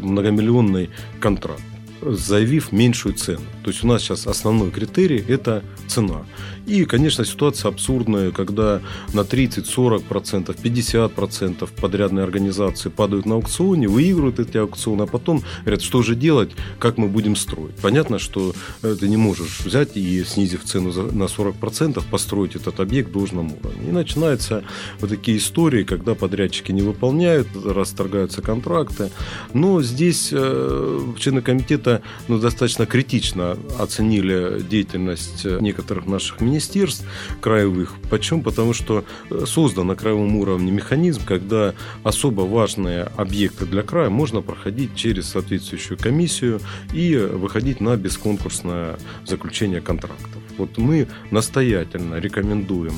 многомиллионный 0.02 0.90
контракт 1.20 1.62
заявив 2.02 2.72
меньшую 2.72 3.16
цену. 3.16 3.46
То 3.64 3.72
есть 3.72 3.84
у 3.84 3.88
нас 3.88 4.02
сейчас 4.02 4.28
основной 4.28 4.72
критерий– 4.72 5.24
это 5.28 5.64
цена. 5.88 6.26
И, 6.66 6.86
конечно, 6.86 7.26
ситуация 7.26 7.70
абсурдная, 7.70 8.32
когда 8.32 8.82
на 9.14 9.24
30, 9.24 9.66
40 9.66 10.04
процентов, 10.04 10.56
50 10.58 11.12
процентов 11.14 11.72
подрядные 11.72 12.24
организации 12.24 12.90
падают 12.90 13.26
на 13.26 13.36
аукционе, 13.36 13.88
выигрывают 13.88 14.40
эти 14.40 14.58
аукционы, 14.58 15.04
а 15.04 15.08
потом 15.08 15.44
говорят, 15.62 15.82
что 15.82 16.02
же 16.02 16.16
делать, 16.16 16.52
как 16.80 16.98
мы 16.98 17.08
будем 17.08 17.36
строить. 17.36 17.76
Понятно, 17.82 18.20
что 18.20 18.54
ты 18.82 19.08
не 19.08 19.18
можешь 19.18 19.62
взять 19.66 19.98
и, 19.98 20.24
снизив 20.24 20.64
цену 20.64 20.92
на 21.12 21.28
40 21.28 21.56
процентов, 21.56 22.06
построить 22.06 22.56
этот 22.56 22.80
объект 22.80 23.10
в 23.10 23.14
должном 23.14 23.54
уровне. 23.54 23.90
И 23.90 23.92
начинаются 23.92 24.64
вот 25.00 25.10
такие 25.10 25.38
истории, 25.38 25.84
когда 25.84 26.16
подрядчики 26.16 26.72
не 26.72 26.82
выполняют, 26.82 27.48
расторгаются 27.66 28.42
контракты. 28.42 29.12
Но 29.54 29.82
здесь 29.82 30.30
э, 30.32 31.00
члены 31.18 31.42
комитета 31.42 31.91
ну, 32.28 32.40
достаточно 32.40 32.86
критично 32.86 33.58
оценили 33.80 34.62
деятельность 34.62 35.46
некоторых 35.46 36.06
наших 36.06 36.42
министерств 36.42 37.06
краевых. 37.42 37.96
Почему? 38.10 38.42
Потому 38.42 38.74
что 38.74 39.04
э, 39.30 39.46
создан 39.46 39.88
на 39.88 39.96
краевом 39.96 40.36
уровне 40.38 40.72
механизм, 40.72 41.22
когда 41.26 41.74
особо 42.04 42.42
важные 42.42 43.04
объекты 43.18 43.66
для 43.66 43.82
края 43.82 44.10
можно 44.10 44.42
проходить 44.42 44.96
через 44.96 45.30
соответствующую 45.30 45.98
комиссию 45.98 46.62
и 46.94 47.16
выходить 47.16 47.82
на 47.82 47.96
бесконкурсное 47.96 48.98
заключение 49.26 49.82
контрактов. 49.82 50.41
Вот 50.58 50.78
мы 50.78 51.08
настоятельно 51.32 52.16
рекомендуем 52.16 52.94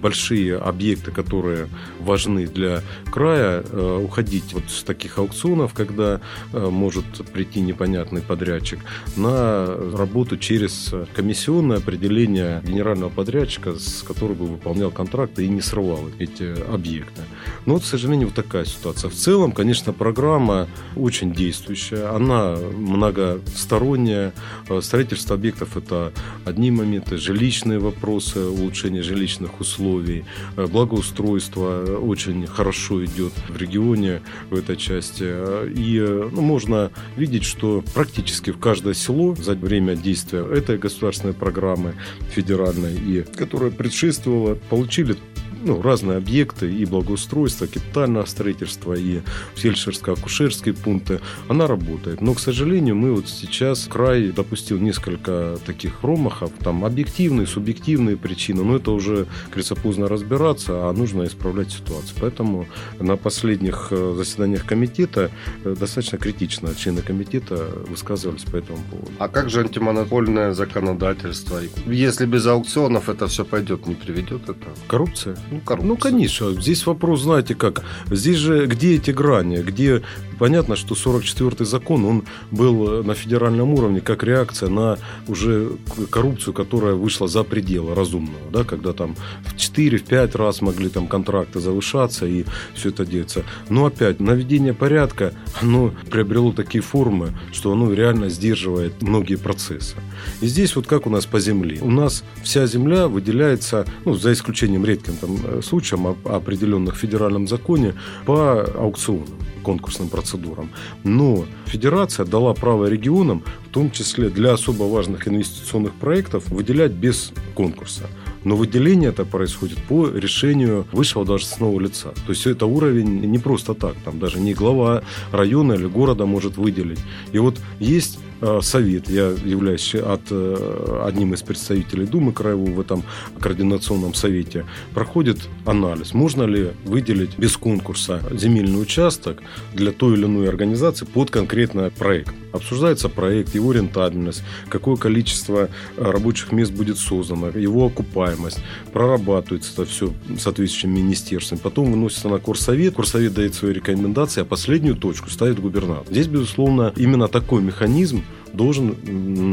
большие 0.00 0.56
объекты, 0.56 1.10
которые 1.10 1.68
важны 2.00 2.46
для 2.46 2.82
края, 3.10 3.64
э, 3.64 4.00
уходить 4.04 4.52
вот 4.52 4.64
с 4.68 4.82
таких 4.82 5.18
аукционов, 5.18 5.74
когда 5.74 6.20
э, 6.52 6.68
может 6.70 7.04
прийти 7.32 7.60
непонятный 7.60 8.22
подрядчик, 8.22 8.80
на 9.16 9.66
работу 9.96 10.36
через 10.36 10.94
комиссионное 11.14 11.78
определение 11.78 12.62
генерального 12.64 13.10
подрядчика, 13.10 13.78
с 13.78 14.02
которым 14.02 14.36
бы 14.36 14.46
выполнял 14.46 14.90
контракты 14.90 15.44
и 15.44 15.48
не 15.48 15.60
срывал 15.60 16.08
эти 16.18 16.54
объекты. 16.72 17.22
Но 17.66 17.74
вот, 17.74 17.82
к 17.82 17.86
сожалению, 17.86 18.28
вот 18.28 18.36
такая 18.36 18.64
ситуация. 18.64 19.10
В 19.10 19.14
целом, 19.14 19.52
конечно, 19.52 19.92
программа 19.92 20.68
очень 20.96 21.32
действующая, 21.32 22.14
она 22.14 22.56
многосторонняя. 22.56 24.32
Э, 24.68 24.80
строительство 24.80 25.36
объектов– 25.36 25.76
это 25.76 26.12
одни 26.44 26.70
моменты, 26.70 27.07
это 27.08 27.16
жилищные 27.16 27.78
вопросы, 27.78 28.40
улучшение 28.40 29.02
жилищных 29.02 29.60
условий, 29.60 30.24
э, 30.56 30.66
благоустройство 30.66 31.98
очень 31.98 32.46
хорошо 32.46 33.02
идет 33.04 33.32
в 33.48 33.56
регионе 33.56 34.20
в 34.50 34.54
этой 34.54 34.76
части. 34.76 35.24
И 35.24 35.98
э, 35.98 36.28
ну, 36.30 36.42
можно 36.42 36.90
видеть, 37.16 37.44
что 37.44 37.82
практически 37.94 38.50
в 38.50 38.58
каждое 38.58 38.92
село 38.92 39.34
за 39.34 39.54
время 39.54 39.96
действия 39.96 40.40
этой 40.40 40.76
государственной 40.76 41.32
программы 41.32 41.94
федеральной, 42.30 42.94
и 42.94 43.22
которая 43.22 43.70
предшествовала, 43.70 44.54
получили 44.68 45.16
ну, 45.62 45.82
разные 45.82 46.18
объекты 46.18 46.72
и 46.72 46.84
благоустройства, 46.84 47.66
капитального 47.66 48.24
строительства, 48.26 48.94
и 48.94 49.20
фельдшерско-акушерские 49.56 50.74
пункты, 50.74 51.20
она 51.48 51.66
работает. 51.66 52.20
Но, 52.20 52.34
к 52.34 52.40
сожалению, 52.40 52.96
мы 52.96 53.12
вот 53.12 53.28
сейчас 53.28 53.86
край 53.90 54.28
допустил 54.28 54.78
несколько 54.78 55.58
таких 55.64 55.98
промахов, 56.00 56.50
там 56.62 56.84
объективные, 56.84 57.46
субъективные 57.46 58.16
причины, 58.16 58.62
но 58.64 58.76
это 58.76 58.90
уже, 58.90 59.26
говорится, 59.48 59.74
поздно 59.74 60.08
разбираться, 60.08 60.88
а 60.88 60.92
нужно 60.92 61.24
исправлять 61.24 61.70
ситуацию. 61.70 62.16
Поэтому 62.20 62.66
на 62.98 63.16
последних 63.16 63.88
э, 63.90 64.14
заседаниях 64.16 64.64
комитета 64.64 65.30
э, 65.64 65.74
достаточно 65.78 66.18
критично 66.18 66.74
члены 66.74 67.02
комитета 67.02 67.68
высказывались 67.88 68.42
по 68.42 68.56
этому 68.56 68.78
поводу. 68.90 69.10
А 69.18 69.28
как 69.28 69.50
же 69.50 69.60
антимонопольное 69.60 70.52
законодательство? 70.52 71.60
Если 71.86 72.26
без 72.26 72.46
аукционов 72.46 73.08
это 73.08 73.26
все 73.26 73.44
пойдет, 73.44 73.86
не 73.86 73.94
приведет 73.94 74.48
это? 74.48 74.68
Коррупция? 74.86 75.36
Ну, 75.50 75.60
коррупция. 75.60 75.88
Ну, 75.88 75.96
конечно. 75.96 76.52
Здесь 76.52 76.86
вопрос, 76.86 77.22
знаете 77.22 77.54
как, 77.54 77.82
здесь 78.10 78.36
же 78.36 78.66
где 78.66 78.96
эти 78.96 79.10
грани, 79.10 79.62
где 79.62 80.02
понятно, 80.38 80.76
что 80.76 80.94
44-й 80.94 81.64
закон, 81.64 82.04
он 82.04 82.24
был 82.50 83.02
на 83.02 83.14
федеральном 83.14 83.74
уровне 83.74 84.00
как 84.00 84.22
реакция 84.22 84.68
на 84.68 84.98
уже 85.26 85.72
коррупцию, 86.10 86.54
которая 86.54 86.94
вышла 86.94 87.28
за 87.28 87.44
пределы 87.44 87.94
разумного, 87.94 88.50
да, 88.52 88.64
когда 88.64 88.92
там 88.92 89.16
в 89.44 89.56
4-5 89.56 90.36
раз 90.36 90.60
могли 90.60 90.88
там 90.88 91.06
контракты 91.08 91.60
завышаться 91.60 92.26
и 92.26 92.44
все 92.74 92.90
это 92.90 93.04
делается. 93.04 93.44
Но 93.68 93.86
опять, 93.86 94.20
наведение 94.20 94.74
порядка, 94.74 95.32
оно 95.60 95.92
приобрело 96.10 96.52
такие 96.52 96.82
формы, 96.82 97.32
что 97.52 97.72
оно 97.72 97.92
реально 97.92 98.28
сдерживает 98.28 99.02
многие 99.02 99.36
процессы. 99.36 99.96
И 100.40 100.46
здесь 100.46 100.76
вот 100.76 100.86
как 100.86 101.06
у 101.06 101.10
нас 101.10 101.26
по 101.26 101.40
земле. 101.40 101.78
У 101.80 101.90
нас 101.90 102.22
вся 102.42 102.66
земля 102.66 103.08
выделяется, 103.08 103.86
ну, 104.04 104.14
за 104.14 104.32
исключением 104.32 104.84
редким 104.84 105.16
там 105.16 105.37
э, 105.44 105.60
случаем, 105.62 106.06
определенных 106.24 106.94
в 106.94 106.98
федеральном 106.98 107.48
законе, 107.48 107.94
по 108.26 108.62
аукционам 108.62 109.26
конкурсным 109.62 110.08
процедурам. 110.08 110.70
Но 111.04 111.44
федерация 111.66 112.24
дала 112.26 112.54
право 112.54 112.88
регионам, 112.88 113.42
в 113.66 113.72
том 113.72 113.90
числе 113.90 114.30
для 114.30 114.52
особо 114.52 114.84
важных 114.84 115.28
инвестиционных 115.28 115.92
проектов, 115.92 116.48
выделять 116.48 116.92
без 116.92 117.32
конкурса. 117.54 118.04
Но 118.44 118.56
выделение 118.56 119.10
это 119.10 119.24
происходит 119.24 119.78
по 119.88 120.08
решению 120.08 120.86
высшего 120.92 121.24
должностного 121.24 121.78
лица. 121.80 122.08
То 122.26 122.32
есть 122.32 122.46
это 122.46 122.66
уровень 122.66 123.30
не 123.30 123.38
просто 123.38 123.74
так. 123.74 123.94
Там 124.04 124.18
даже 124.18 124.40
не 124.40 124.54
глава 124.54 125.02
района 125.32 125.74
или 125.74 125.86
города 125.86 126.24
может 126.24 126.56
выделить. 126.56 127.00
И 127.32 127.38
вот 127.38 127.60
есть 127.80 128.18
совет, 128.62 129.10
я 129.10 129.28
являюсь 129.44 129.94
от, 129.94 130.20
э, 130.30 131.02
одним 131.04 131.34
из 131.34 131.42
представителей 131.42 132.06
Думы 132.06 132.32
Краевого 132.32 132.70
в 132.70 132.80
этом 132.80 133.02
координационном 133.40 134.14
совете, 134.14 134.64
проходит 134.94 135.38
анализ, 135.64 136.14
можно 136.14 136.44
ли 136.44 136.70
выделить 136.84 137.38
без 137.38 137.56
конкурса 137.56 138.22
земельный 138.32 138.80
участок 138.80 139.42
для 139.74 139.92
той 139.92 140.14
или 140.14 140.24
иной 140.24 140.48
организации 140.48 141.04
под 141.04 141.30
конкретный 141.30 141.90
проект. 141.90 142.34
Обсуждается 142.52 143.08
проект, 143.08 143.54
его 143.54 143.72
рентабельность, 143.72 144.42
какое 144.68 144.96
количество 144.96 145.68
э, 145.96 146.02
рабочих 146.02 146.52
мест 146.52 146.72
будет 146.72 146.98
создано, 146.98 147.48
его 147.48 147.86
окупаемость, 147.86 148.60
прорабатывается 148.92 149.72
это 149.72 149.84
все 149.84 150.12
соответствующим 150.38 150.94
министерством, 150.94 151.58
потом 151.58 151.90
выносится 151.90 152.28
на 152.28 152.38
Корсовет, 152.38 152.94
Корсовет 152.94 153.34
дает 153.34 153.54
свои 153.54 153.72
рекомендации, 153.72 154.42
а 154.42 154.44
последнюю 154.44 154.96
точку 154.96 155.28
ставит 155.30 155.60
губернатор. 155.60 156.06
Здесь, 156.10 156.26
безусловно, 156.26 156.92
именно 156.96 157.28
такой 157.28 157.62
механизм 157.62 158.22
должен, 158.52 158.96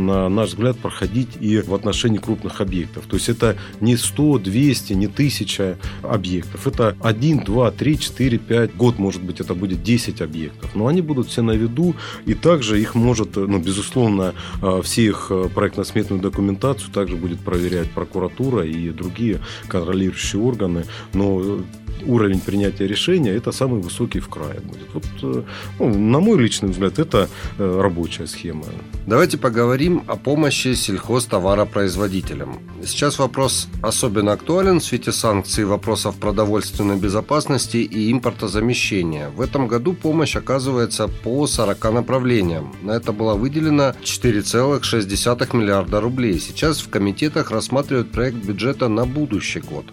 на 0.05 0.29
наш 0.29 0.49
взгляд, 0.49 0.77
проходить 0.77 1.29
и 1.39 1.59
в 1.59 1.73
отношении 1.73 2.17
крупных 2.17 2.61
объектов. 2.61 3.05
То 3.07 3.15
есть 3.15 3.29
это 3.29 3.57
не 3.81 3.97
100, 3.97 4.39
200, 4.39 4.93
не 4.93 5.05
1000 5.07 5.77
объектов. 6.03 6.67
Это 6.67 6.95
1, 7.01 7.43
2, 7.43 7.71
3, 7.71 7.99
4, 7.99 8.37
5. 8.37 8.75
Год, 8.75 8.99
может 8.99 9.21
быть, 9.21 9.39
это 9.39 9.55
будет 9.55 9.83
10 9.83 10.21
объектов. 10.21 10.75
Но 10.75 10.87
они 10.87 11.01
будут 11.01 11.27
все 11.27 11.41
на 11.41 11.51
виду, 11.51 11.95
и 12.25 12.33
также 12.33 12.81
их 12.81 12.95
может, 12.95 13.35
ну, 13.35 13.59
безусловно, 13.59 14.33
а, 14.61 14.81
все 14.81 15.05
их 15.05 15.27
а, 15.29 15.49
проектно-сметную 15.49 16.21
документацию 16.21 16.91
также 16.91 17.15
будет 17.15 17.39
проверять 17.39 17.89
прокуратура 17.91 18.65
и 18.65 18.89
другие 18.89 19.39
контролирующие 19.67 20.41
органы. 20.41 20.85
Но 21.13 21.59
уровень 22.05 22.39
принятия 22.39 22.87
решения 22.87 23.31
это 23.31 23.51
самый 23.51 23.81
высокий 23.81 24.19
в 24.19 24.29
крае 24.29 24.59
будет. 24.59 24.93
Вот, 24.93 25.05
э, 25.23 25.43
ну, 25.79 25.99
на 25.99 26.19
мой 26.19 26.37
личный 26.39 26.69
взгляд, 26.69 26.99
это 26.99 27.29
э, 27.57 27.81
рабочая 27.81 28.27
схема. 28.27 28.65
Давайте 29.07 29.37
поговорим 29.37 30.03
о 30.07 30.15
помощи 30.15 30.73
сельхозтоваропроизводителям. 30.73 32.59
Сейчас 32.83 33.19
вопрос 33.19 33.67
особенно 33.81 34.31
актуален 34.31 34.79
в 34.79 34.83
свете 34.83 35.11
санкций, 35.11 35.65
вопросов 35.65 36.15
продовольственной 36.15 36.97
безопасности 36.97 37.77
и 37.77 38.11
импортозамещения. 38.11 39.29
В 39.29 39.41
этом 39.41 39.67
году 39.67 39.93
помощь 39.93 40.35
оказывается 40.35 41.07
по 41.07 41.47
40 41.47 41.91
направлениям. 41.93 42.73
На 42.81 42.91
это 42.91 43.11
было 43.11 43.35
выделено 43.35 43.93
4,6 44.03 45.55
миллиарда 45.55 46.01
рублей. 46.01 46.39
Сейчас 46.39 46.79
в 46.79 46.89
комитетах 46.89 47.51
рассматривают 47.51 48.11
проект 48.11 48.37
бюджета 48.37 48.87
на 48.87 49.05
будущий 49.05 49.59
год. 49.59 49.85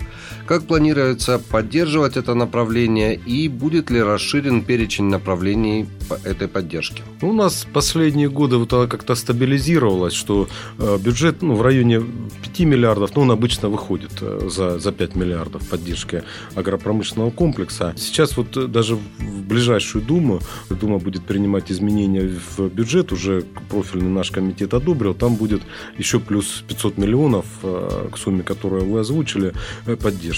Как 0.53 0.65
планируется 0.65 1.39
поддерживать 1.39 2.19
это 2.19 2.35
направление 2.35 3.15
и 3.15 3.49
будет 3.49 3.89
ли 3.89 4.03
расширен 4.03 4.63
перечень 4.63 5.05
направлений 5.05 5.87
этой 6.25 6.47
поддержки? 6.47 7.03
У 7.23 7.33
нас 7.33 7.67
последние 7.73 8.29
годы 8.29 8.59
вот 8.59 8.71
она 8.75 8.87
как-то 8.87 9.15
стабилизировалась, 9.15 10.13
что 10.13 10.49
э, 10.79 10.99
бюджет 10.99 11.41
ну, 11.41 11.55
в 11.55 11.63
районе 11.63 12.03
5 12.43 12.61
миллиардов, 12.67 13.17
ну, 13.17 13.23
он 13.23 13.31
обычно 13.31 13.71
выходит 13.71 14.11
э, 14.21 14.51
за, 14.51 14.79
за 14.79 14.93
5 14.93 15.17
миллиардов 15.17 15.67
поддержки 15.67 16.23
агропромышленного 16.55 17.31
комплекса. 17.31 17.95
Сейчас 17.97 18.37
вот 18.37 18.55
э, 18.59 18.67
даже 18.67 18.97
в 18.97 19.43
ближайшую 19.49 20.05
Думу, 20.05 20.41
Дума 20.69 20.99
будет 20.99 21.23
принимать 21.25 21.73
изменения 21.73 22.31
в 22.59 22.69
бюджет, 22.69 23.11
уже 23.11 23.45
профильный 23.71 24.11
наш 24.11 24.31
комитет 24.31 24.75
одобрил, 24.75 25.15
там 25.15 25.37
будет 25.37 25.63
еще 25.97 26.21
плюс 26.21 26.63
500 26.69 26.99
миллионов 26.99 27.47
к 27.63 28.19
сумме, 28.19 28.43
которую 28.43 28.85
вы 28.85 29.01
озвучили, 29.01 29.55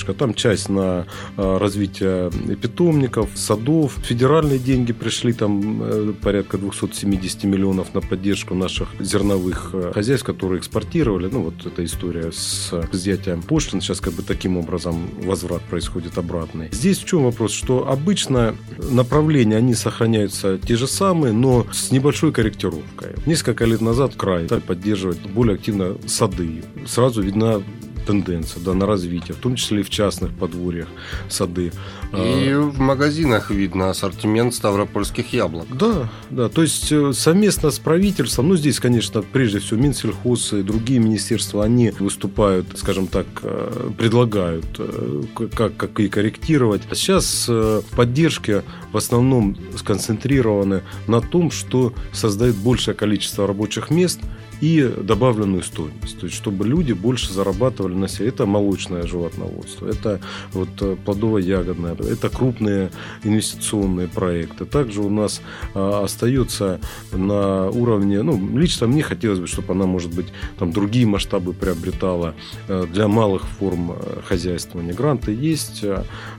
поддержка. 0.05 0.12
Там 0.12 0.35
часть 0.35 0.69
на 0.69 1.07
развитие 1.37 2.31
питомников, 2.61 3.31
садов, 3.35 3.93
федеральные 4.03 4.59
деньги 4.59 4.93
пришли, 4.93 5.33
там 5.33 6.14
порядка 6.23 6.59
270 6.59 7.45
миллионов 7.45 7.95
на 7.95 8.01
поддержку 8.01 8.55
наших 8.55 8.88
зерновых 9.01 9.71
э, 9.73 9.93
хозяйств, 9.95 10.27
которые 10.27 10.59
экспортировали. 10.59 11.29
Ну, 11.33 11.43
вот 11.43 11.67
эта 11.67 11.85
история 11.85 12.31
с 12.33 12.73
взятием 12.93 13.43
пошлин. 13.43 13.81
Сейчас 13.81 14.01
как 14.01 14.12
бы 14.14 14.23
таким 14.23 14.57
образом 14.57 15.11
возврат 15.25 15.62
происходит 15.62 16.19
обратный. 16.19 16.69
Здесь 16.73 16.99
в 16.99 17.05
чем 17.05 17.25
вопрос? 17.25 17.53
Что 17.53 17.88
обычно 17.88 18.55
направления, 18.90 19.57
они 19.57 19.75
сохраняются 19.75 20.59
те 20.59 20.77
же 20.77 20.87
самые, 20.87 21.33
но 21.33 21.67
с 21.73 21.90
небольшой 21.90 22.33
корректировкой. 22.33 23.14
Несколько 23.27 23.64
лет 23.64 23.81
назад 23.81 24.14
край 24.17 24.47
стали 24.47 24.61
поддерживать 24.61 25.21
более 25.35 25.55
активно 25.55 25.97
сады. 26.07 26.62
Сразу 26.87 27.23
видна 27.23 27.62
тенденция 28.05 28.62
да, 28.62 28.75
на 28.75 28.87
развитие, 28.87 29.35
в 29.35 29.38
том 29.38 29.57
числе 29.57 29.81
и 29.81 29.83
в 29.83 29.90
частных 29.90 30.33
подворьях 30.33 30.88
сады. 31.29 31.73
И 32.12 32.51
а, 32.53 32.61
в 32.61 32.79
магазинах 32.79 33.51
видно 33.51 33.90
ассортимент 33.90 34.55
ставропольских 34.55 35.33
яблок. 35.33 35.67
Да, 35.77 36.11
да, 36.31 36.49
то 36.49 36.62
есть 36.62 36.93
э, 36.93 37.12
совместно 37.12 37.71
с 37.71 37.79
правительством, 37.79 38.49
ну 38.49 38.57
здесь, 38.57 38.79
конечно, 38.81 39.23
прежде 39.23 39.59
всего 39.59 39.81
Минсельхоз 39.81 40.53
и 40.53 40.62
другие 40.62 41.01
министерства, 41.01 41.64
они 41.64 41.90
выступают, 41.90 42.79
скажем 42.79 43.07
так, 43.07 43.27
э, 43.43 43.90
предлагают, 43.97 44.67
э, 44.79 45.23
как, 45.55 45.77
как 45.77 46.01
и 46.01 46.09
корректировать. 46.09 46.83
А 46.90 46.95
сейчас 46.95 47.51
поддержки 47.97 48.62
в 48.93 48.97
основном 48.97 49.57
сконцентрированы 49.77 50.83
на 51.07 51.21
том, 51.21 51.51
что 51.51 51.93
создает 52.12 52.55
большее 52.55 52.95
количество 52.95 53.47
рабочих 53.47 53.90
мест 53.90 54.21
и 54.64 54.83
добавленную 55.03 55.62
стоимость. 55.62 56.18
То 56.18 56.27
есть, 56.27 56.35
чтобы 56.38 56.66
люди 56.66 56.94
больше 56.94 57.35
зарабатывали 57.35 57.92
на 57.92 58.09
себе. 58.09 58.29
Это 58.29 58.46
молочное 58.46 59.07
животноводство, 59.07 59.87
это 59.87 60.20
вот 60.53 60.70
э, 60.81 60.96
плодово-ягодное, 61.05 61.94
это 61.94 62.31
крупные 62.31 62.90
инвестиционные 63.24 64.09
проекты. 64.09 64.64
Также 64.64 65.03
у 65.03 65.11
нас 65.11 65.42
а, 65.74 66.05
остается 66.05 66.81
на 67.12 67.68
уровне, 67.68 68.22
ну, 68.22 68.59
лично 68.59 68.87
мне 68.87 69.03
хотелось 69.03 69.38
бы, 69.38 69.46
чтобы 69.46 69.74
она, 69.74 69.85
может 69.85 70.14
быть, 70.14 70.29
там 70.59 70.72
другие 70.72 71.07
масштабы 71.07 71.53
приобретала 71.53 72.35
э, 72.68 72.87
для 72.90 73.07
малых 73.07 73.42
форм 73.42 73.92
э, 73.92 74.20
хозяйствования. 74.24 74.94
Гранты 74.94 75.33
есть, 75.33 75.85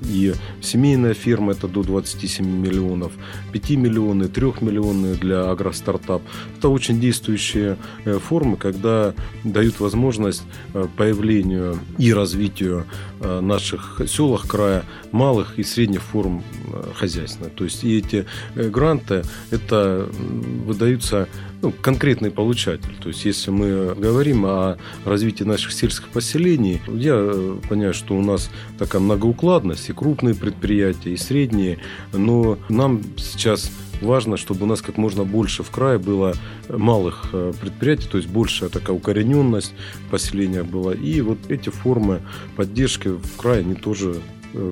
и 0.02 0.34
семейная 0.62 1.14
ферма 1.14 1.52
это 1.52 1.68
до 1.68 1.84
27 1.84 2.44
миллионов, 2.44 3.12
5 3.52 3.70
миллионов, 3.72 4.32
3 4.32 4.46
миллионов 4.62 5.20
для 5.20 5.52
агростартап. 5.52 6.24
Это 6.58 6.70
очень 6.70 7.00
действующие 7.00 7.78
формы, 8.20 8.58
когда 8.58 9.14
дают 9.44 9.80
возможность 9.80 10.44
э, 10.74 10.88
появлению 10.98 11.80
и 11.98 12.14
развитию 12.14 12.86
э, 13.20 13.40
наших 13.40 14.02
селах 14.08 14.48
края 14.48 14.84
малых 15.12 15.58
и 15.58 15.64
средних 15.64 16.02
форм 16.02 16.44
хозяйственных. 16.96 17.54
То 17.54 17.64
есть 17.64 17.84
и 17.84 17.98
эти 17.98 18.26
гранты 18.56 19.24
это 19.52 20.10
выдаются 20.66 21.28
ну, 21.66 21.72
конкретный 21.72 22.30
получатель. 22.30 22.96
То 23.02 23.10
есть, 23.10 23.26
если 23.26 23.50
мы 23.50 23.96
говорим 23.96 24.46
о 24.46 24.78
развитии 25.04 25.44
наших 25.44 25.74
сельских 25.74 26.10
поселений, 26.10 26.80
я 26.88 27.16
э, 27.16 27.58
понимаю, 27.68 27.96
что 27.96 28.16
у 28.16 28.22
нас 28.22 28.52
такая 28.78 29.02
многоукладность, 29.02 29.90
и 29.90 29.94
крупные 29.94 30.36
предприятия, 30.36 31.12
и 31.12 31.18
средние, 31.18 31.80
но 32.14 32.60
нам 32.70 33.02
сейчас 33.18 33.72
важно, 34.02 34.38
чтобы 34.38 34.64
у 34.64 34.66
нас 34.66 34.82
как 34.82 34.98
можно 34.98 35.24
больше 35.24 35.64
в 35.64 35.72
крае 35.72 35.98
было 35.98 36.34
малых 36.70 37.30
э, 37.34 37.54
предприятий, 37.60 38.08
то 38.08 38.18
есть 38.18 38.30
большая 38.30 38.70
такая 38.70 38.96
укорененность 38.96 39.74
поселения 40.10 40.64
была. 40.64 40.94
И 40.94 41.22
вот 41.22 41.40
эти 41.50 41.70
формы 41.70 42.22
поддержки 42.56 43.10
в 43.10 43.38
крае, 43.38 43.62
они 43.62 43.76
тоже 43.76 44.22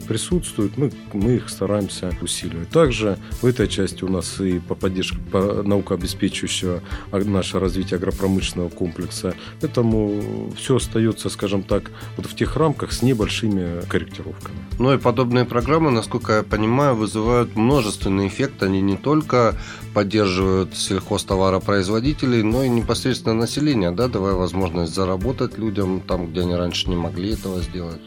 присутствуют, 0.07 0.77
мы, 0.77 0.91
мы 1.13 1.35
их 1.35 1.49
стараемся 1.49 2.13
усиливать. 2.21 2.69
Также 2.69 3.17
в 3.41 3.45
этой 3.45 3.67
части 3.67 4.03
у 4.03 4.09
нас 4.09 4.39
и 4.39 4.59
по 4.59 4.75
поддержке 4.75 5.17
по 5.31 5.63
наукообеспечивающего 5.63 6.81
наше 7.11 7.59
развитие 7.59 7.97
агропромышленного 7.97 8.69
комплекса. 8.69 9.35
Поэтому 9.61 10.51
все 10.57 10.77
остается, 10.77 11.29
скажем 11.29 11.63
так, 11.63 11.91
вот 12.17 12.25
в 12.25 12.35
тех 12.35 12.55
рамках 12.55 12.91
с 12.93 13.01
небольшими 13.01 13.85
корректировками. 13.87 14.57
Ну 14.79 14.93
и 14.93 14.97
подобные 14.97 15.45
программы, 15.45 15.91
насколько 15.91 16.33
я 16.37 16.43
понимаю, 16.43 16.95
вызывают 16.95 17.55
множественный 17.55 18.27
эффект. 18.27 18.63
Они 18.63 18.81
не 18.81 18.97
только 18.97 19.55
поддерживают 19.93 20.75
сельхозтоваропроизводителей, 20.75 22.43
но 22.43 22.63
и 22.63 22.69
непосредственно 22.69 23.35
население, 23.35 23.91
да, 23.91 24.07
давая 24.07 24.33
возможность 24.33 24.93
заработать 24.93 25.57
людям 25.57 26.01
там, 26.01 26.31
где 26.31 26.41
они 26.41 26.55
раньше 26.55 26.89
не 26.89 26.95
могли 26.95 27.33
этого 27.33 27.61
сделать. 27.61 28.01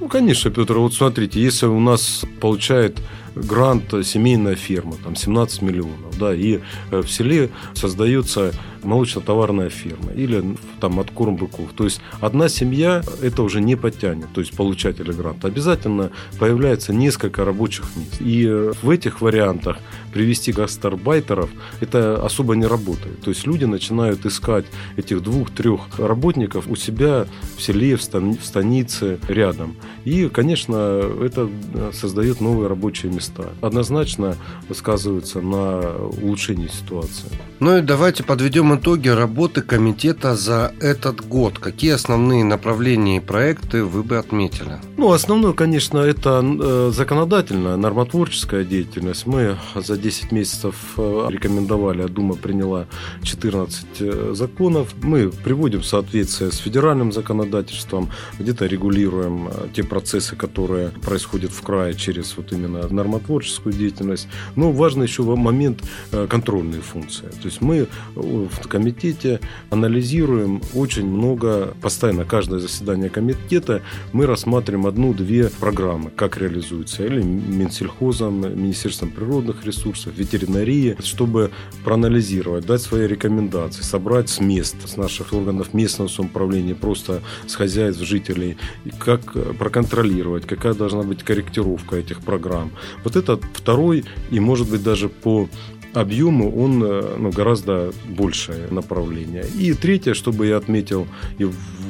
Ну, 0.00 0.08
конечно, 0.08 0.50
Петр, 0.50 0.78
вот 0.78 0.94
смотрите, 0.94 1.40
если 1.40 1.66
у 1.66 1.80
нас 1.80 2.24
получает 2.40 3.00
грант 3.34 3.94
семейная 4.04 4.54
ферма, 4.54 4.96
там 5.02 5.16
17 5.16 5.62
миллионов, 5.62 6.18
да, 6.18 6.34
и 6.34 6.60
э, 6.90 7.02
в 7.02 7.10
селе 7.10 7.50
создается 7.74 8.52
молочно-товарная 8.84 9.70
ферма 9.70 10.12
или 10.12 10.56
там 10.80 11.00
откорм 11.00 11.36
быков. 11.36 11.70
То 11.74 11.84
есть 11.84 12.00
одна 12.20 12.48
семья 12.48 13.02
это 13.22 13.42
уже 13.42 13.60
не 13.60 13.76
потянет, 13.76 14.28
то 14.32 14.40
есть 14.40 14.54
получатели 14.56 15.12
гранта. 15.12 15.48
Обязательно 15.48 16.10
появляется 16.38 16.92
несколько 16.92 17.44
рабочих 17.44 17.84
мест. 17.96 18.20
И 18.20 18.46
э, 18.46 18.72
в 18.82 18.90
этих 18.90 19.20
вариантах 19.20 19.78
привести 20.12 20.52
гастарбайтеров 20.52 21.50
это 21.80 22.24
особо 22.24 22.54
не 22.54 22.66
работает. 22.66 23.20
То 23.20 23.30
есть 23.30 23.46
люди 23.46 23.64
начинают 23.64 24.24
искать 24.26 24.66
этих 24.96 25.22
двух-трех 25.22 25.98
работников 25.98 26.68
у 26.68 26.76
себя 26.76 27.26
в 27.56 27.62
селе, 27.62 27.96
в 27.96 28.02
станице, 28.02 29.18
рядом. 29.28 29.76
И, 30.04 30.28
конечно, 30.28 30.74
это 31.22 31.48
э, 31.74 31.90
создает 31.92 32.40
новые 32.40 32.68
рабочие 32.68 33.10
места 33.10 33.23
места 33.24 33.50
однозначно 33.60 34.36
сказываются 34.72 35.40
на 35.40 35.96
улучшении 36.22 36.68
ситуации. 36.68 37.28
Ну 37.60 37.78
и 37.78 37.82
давайте 37.82 38.22
подведем 38.22 38.74
итоги 38.74 39.08
работы 39.08 39.62
комитета 39.62 40.36
за 40.36 40.72
этот 40.80 41.26
год. 41.26 41.58
Какие 41.58 41.92
основные 41.92 42.44
направления 42.44 43.18
и 43.18 43.20
проекты 43.20 43.84
вы 43.84 44.02
бы 44.02 44.18
отметили? 44.18 44.78
Ну, 44.96 45.12
основное, 45.12 45.52
конечно, 45.52 45.98
это 45.98 46.42
э, 46.44 46.90
законодательная, 46.94 47.76
нормотворческая 47.76 48.64
деятельность. 48.64 49.26
Мы 49.26 49.56
за 49.74 49.96
10 49.96 50.32
месяцев 50.32 50.74
э, 50.96 51.26
рекомендовали, 51.30 52.02
а 52.02 52.08
Дума 52.08 52.34
приняла 52.34 52.86
14 53.22 53.86
э, 54.00 54.32
законов. 54.34 54.94
Мы 55.02 55.30
приводим 55.30 55.80
в 55.80 55.86
соответствие 55.86 56.50
с 56.50 56.58
федеральным 56.58 57.12
законодательством, 57.12 58.10
где-то 58.38 58.66
регулируем 58.66 59.48
те 59.74 59.84
процессы, 59.84 60.36
которые 60.36 60.88
происходят 60.88 61.52
в 61.52 61.62
крае 61.62 61.94
через 61.94 62.36
вот 62.36 62.52
именно 62.52 62.86
нормотворческую 62.88 63.13
творческую 63.20 63.72
деятельность. 63.72 64.28
Но 64.56 64.72
важно 64.72 65.02
еще 65.02 65.22
момент 65.22 65.82
э, 66.12 66.26
контрольной 66.28 66.80
функции. 66.80 67.26
То 67.26 67.44
есть 67.44 67.60
мы 67.60 67.88
в 68.14 68.68
комитете 68.68 69.40
анализируем 69.70 70.62
очень 70.74 71.06
много, 71.06 71.74
постоянно 71.80 72.24
каждое 72.24 72.60
заседание 72.60 73.10
комитета 73.10 73.82
мы 74.12 74.26
рассматриваем 74.26 74.86
одну-две 74.86 75.50
программы, 75.50 76.10
как 76.10 76.38
реализуются, 76.38 77.04
или 77.04 77.22
Минсельхозом, 77.22 78.40
Министерством 78.60 79.10
природных 79.10 79.64
ресурсов, 79.64 80.14
ветеринарии, 80.16 80.96
чтобы 81.00 81.50
проанализировать, 81.84 82.66
дать 82.66 82.82
свои 82.82 83.06
рекомендации, 83.06 83.82
собрать 83.82 84.28
с 84.28 84.40
мест, 84.40 84.76
с 84.86 84.96
наших 84.96 85.32
органов 85.32 85.74
местного 85.74 86.08
самоуправления, 86.08 86.74
просто 86.74 87.22
с 87.46 87.54
хозяев, 87.54 87.96
жителей, 87.96 88.56
как 88.98 89.32
проконтролировать, 89.58 90.46
какая 90.46 90.74
должна 90.74 91.02
быть 91.02 91.22
корректировка 91.22 91.96
этих 91.96 92.20
программ. 92.20 92.70
Вот 93.04 93.16
это 93.16 93.38
второй 93.52 94.04
и, 94.30 94.40
может 94.40 94.68
быть, 94.70 94.82
даже 94.82 95.08
по 95.08 95.48
объему 95.94 96.50
он 96.56 96.82
э, 96.82 97.16
ну, 97.18 97.30
гораздо 97.30 97.92
большее 98.08 98.68
направление. 98.70 99.46
И 99.58 99.72
третье, 99.74 100.14
чтобы 100.14 100.46
я 100.46 100.56
отметил 100.56 101.06
и 101.38 101.48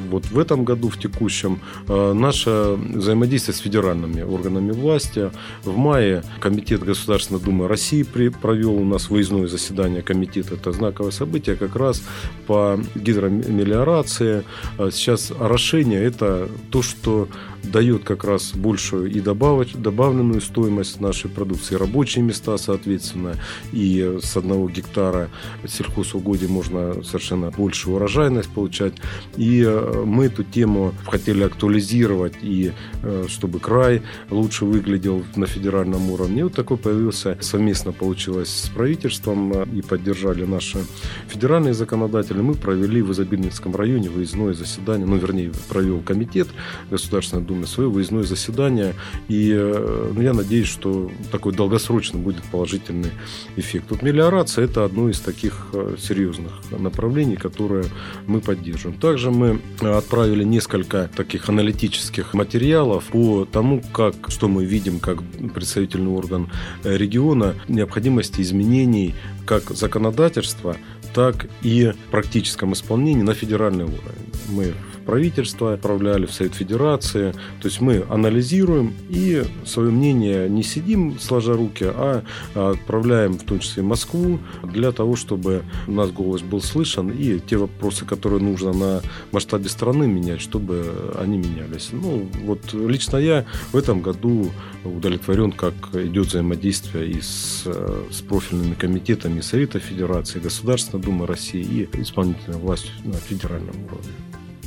вот 0.09 0.27
в 0.27 0.39
этом 0.39 0.63
году, 0.63 0.89
в 0.89 0.97
текущем, 0.97 1.59
э, 1.87 2.13
наше 2.13 2.77
взаимодействие 2.77 3.55
с 3.55 3.59
федеральными 3.59 4.21
органами 4.21 4.71
власти. 4.71 5.31
В 5.63 5.75
мае 5.77 6.23
Комитет 6.39 6.83
Государственной 6.83 7.41
Думы 7.41 7.67
России 7.67 8.03
провел 8.03 8.75
у 8.75 8.85
нас 8.85 9.09
выездное 9.09 9.47
заседание 9.47 10.01
комитета. 10.01 10.55
Это 10.55 10.71
знаковое 10.71 11.11
событие 11.11 11.55
как 11.55 11.75
раз 11.75 12.03
по 12.47 12.79
гидромелиорации. 12.95 14.43
Э, 14.77 14.89
сейчас 14.91 15.31
орошение– 15.31 16.03
это 16.03 16.49
то, 16.69 16.81
что 16.81 17.27
дает 17.71 18.03
как 18.03 18.23
раз 18.23 18.53
большую 18.53 19.11
и 19.11 19.19
добавоч, 19.19 19.73
добавленную 19.73 20.41
стоимость 20.41 21.01
нашей 21.01 21.29
продукции, 21.29 21.75
рабочие 21.75 22.23
места, 22.23 22.57
соответственно, 22.57 23.35
и 23.71 24.17
с 24.21 24.37
одного 24.37 24.69
гектара 24.69 25.29
сельхозугодий 25.67 26.47
можно 26.47 27.03
совершенно 27.03 27.51
большую 27.51 27.95
урожайность 27.95 28.49
получать. 28.49 28.93
И 29.37 29.63
э, 29.65 30.03
мы 30.05 30.25
эту 30.25 30.43
тему 30.43 30.93
хотели 31.05 31.43
актуализировать, 31.43 32.35
и 32.41 32.71
э, 33.03 33.25
чтобы 33.27 33.59
край 33.59 34.01
лучше 34.29 34.65
выглядел 34.65 35.23
на 35.35 35.47
федеральном 35.47 36.11
уровне. 36.11 36.41
И 36.41 36.43
вот 36.43 36.53
такой 36.53 36.77
появился, 36.77 37.37
совместно 37.41 37.91
получилось 37.91 38.49
с 38.49 38.69
правительством, 38.69 39.53
э, 39.53 39.65
и 39.75 39.81
поддержали 39.81 40.45
наши 40.45 40.79
федеральные 41.27 41.73
законодатели. 41.73 42.41
Мы 42.41 42.53
провели 42.53 43.01
в 43.01 43.11
Изобильницком 43.11 43.75
районе 43.75 44.09
выездное 44.09 44.53
заседание, 44.53 45.07
ну, 45.07 45.17
вернее, 45.17 45.51
провел 45.69 46.01
комитет 46.01 46.47
Государственной 46.89 47.43
Думы 47.43 47.54
Думе 47.55 47.67
свое 47.67 47.89
выездное 47.89 48.23
заседание. 48.23 48.93
И 49.27 49.51
э, 49.53 50.11
ну, 50.13 50.21
я 50.21 50.33
надеюсь, 50.33 50.67
что 50.67 51.11
такой 51.31 51.53
долгосрочно 51.53 52.19
будет 52.19 52.43
положительный 52.43 53.11
эффект. 53.55 53.85
Вот 53.89 54.01
мелиорация– 54.01 54.65
это 54.65 54.85
одно 54.85 55.09
из 55.09 55.19
таких 55.19 55.67
э, 55.73 55.95
серьезных 55.99 56.51
направлений, 56.71 57.35
которые 57.35 57.85
мы 58.27 58.41
поддерживаем. 58.41 58.99
Также 58.99 59.31
мы 59.31 59.59
отправили 59.81 60.43
несколько 60.43 61.09
таких 61.15 61.49
аналитических 61.49 62.33
материалов 62.33 63.05
по 63.05 63.45
тому, 63.45 63.81
как, 63.93 64.15
что 64.27 64.47
мы 64.47 64.65
видим 64.65 64.99
как 64.99 65.23
представительный 65.53 66.11
орган 66.11 66.49
э, 66.83 66.97
региона, 66.97 67.55
необходимости 67.67 68.41
изменений 68.41 69.15
как 69.45 69.69
законодательства, 69.69 70.75
так 71.13 71.47
и 71.61 71.93
практическом 72.11 72.73
исполнении 72.73 73.23
на 73.23 73.33
федеральный 73.33 73.85
уровень. 73.85 74.31
Мы 74.49 74.73
правительство, 75.05 75.73
отправляли 75.73 76.25
в 76.25 76.31
Совет 76.31 76.55
Федерации. 76.55 77.31
То 77.61 77.67
есть 77.67 77.81
мы 77.81 78.05
анализируем 78.09 78.93
и 79.09 79.43
свое 79.65 79.91
мнение 79.91 80.49
не 80.49 80.63
сидим 80.63 81.19
сложа 81.19 81.53
руки, 81.53 81.85
а 81.87 82.23
отправляем 82.53 83.33
в 83.33 83.43
том 83.43 83.59
числе 83.59 83.83
в 83.83 83.85
Москву 83.85 84.39
для 84.63 84.91
того, 84.91 85.15
чтобы 85.15 85.63
у 85.87 85.91
нас 85.91 86.11
голос 86.11 86.41
был 86.41 86.61
слышен 86.61 87.09
и 87.09 87.39
те 87.39 87.57
вопросы, 87.57 88.05
которые 88.05 88.41
нужно 88.41 88.73
на 88.73 89.01
масштабе 89.31 89.69
страны 89.69 90.07
менять, 90.07 90.41
чтобы 90.41 91.13
они 91.19 91.37
менялись. 91.37 91.89
Ну, 91.91 92.27
вот 92.43 92.73
лично 92.73 93.17
я 93.17 93.45
в 93.71 93.77
этом 93.77 94.01
году 94.01 94.51
удовлетворен, 94.83 95.51
как 95.51 95.73
идет 95.93 96.27
взаимодействие 96.27 97.11
и 97.11 97.21
с, 97.21 97.65
с 98.11 98.21
профильными 98.21 98.73
комитетами 98.73 99.41
Совета 99.41 99.79
Федерации, 99.79 100.39
Государственной 100.39 101.03
Думы 101.03 101.27
России 101.27 101.87
и 101.93 102.01
исполнительной 102.01 102.57
властью 102.57 102.91
на 103.03 103.13
федеральном 103.13 103.75
уровне. 103.85 104.11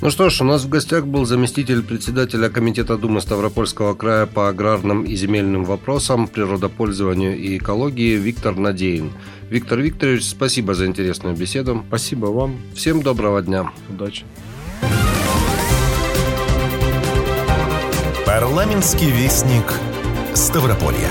Ну 0.01 0.11
что 0.11 0.31
ж, 0.31 0.43
у 0.43 0.45
нас 0.45 0.63
в 0.63 0.69
гостях 0.69 1.07
был 1.07 1.25
заместитель 1.25 1.83
председателя 1.83 2.49
Комитета 2.49 2.97
Думы 2.97 3.21
Ставропольского 3.21 3.95
края 3.95 4.27
по 4.27 4.49
аграрным 4.49 5.03
и 5.03 5.17
земельным 5.17 5.65
вопросам, 5.65 6.29
природопользованию 6.29 7.37
и 7.37 7.59
экологии 7.59 8.15
Виктор 8.15 8.57
Надеин. 8.57 9.11
Виктор 9.51 9.81
Викторович, 9.81 10.25
спасибо 10.25 10.75
за 10.75 10.87
интересную 10.87 11.37
беседу. 11.37 11.83
Спасибо 11.89 12.27
вам. 12.27 12.61
Всем 12.75 13.03
доброго 13.03 13.43
дня. 13.43 13.73
Удачи. 13.89 14.25
Парламентский 18.25 19.11
вестник 19.11 19.75
Ставрополья. 20.33 21.11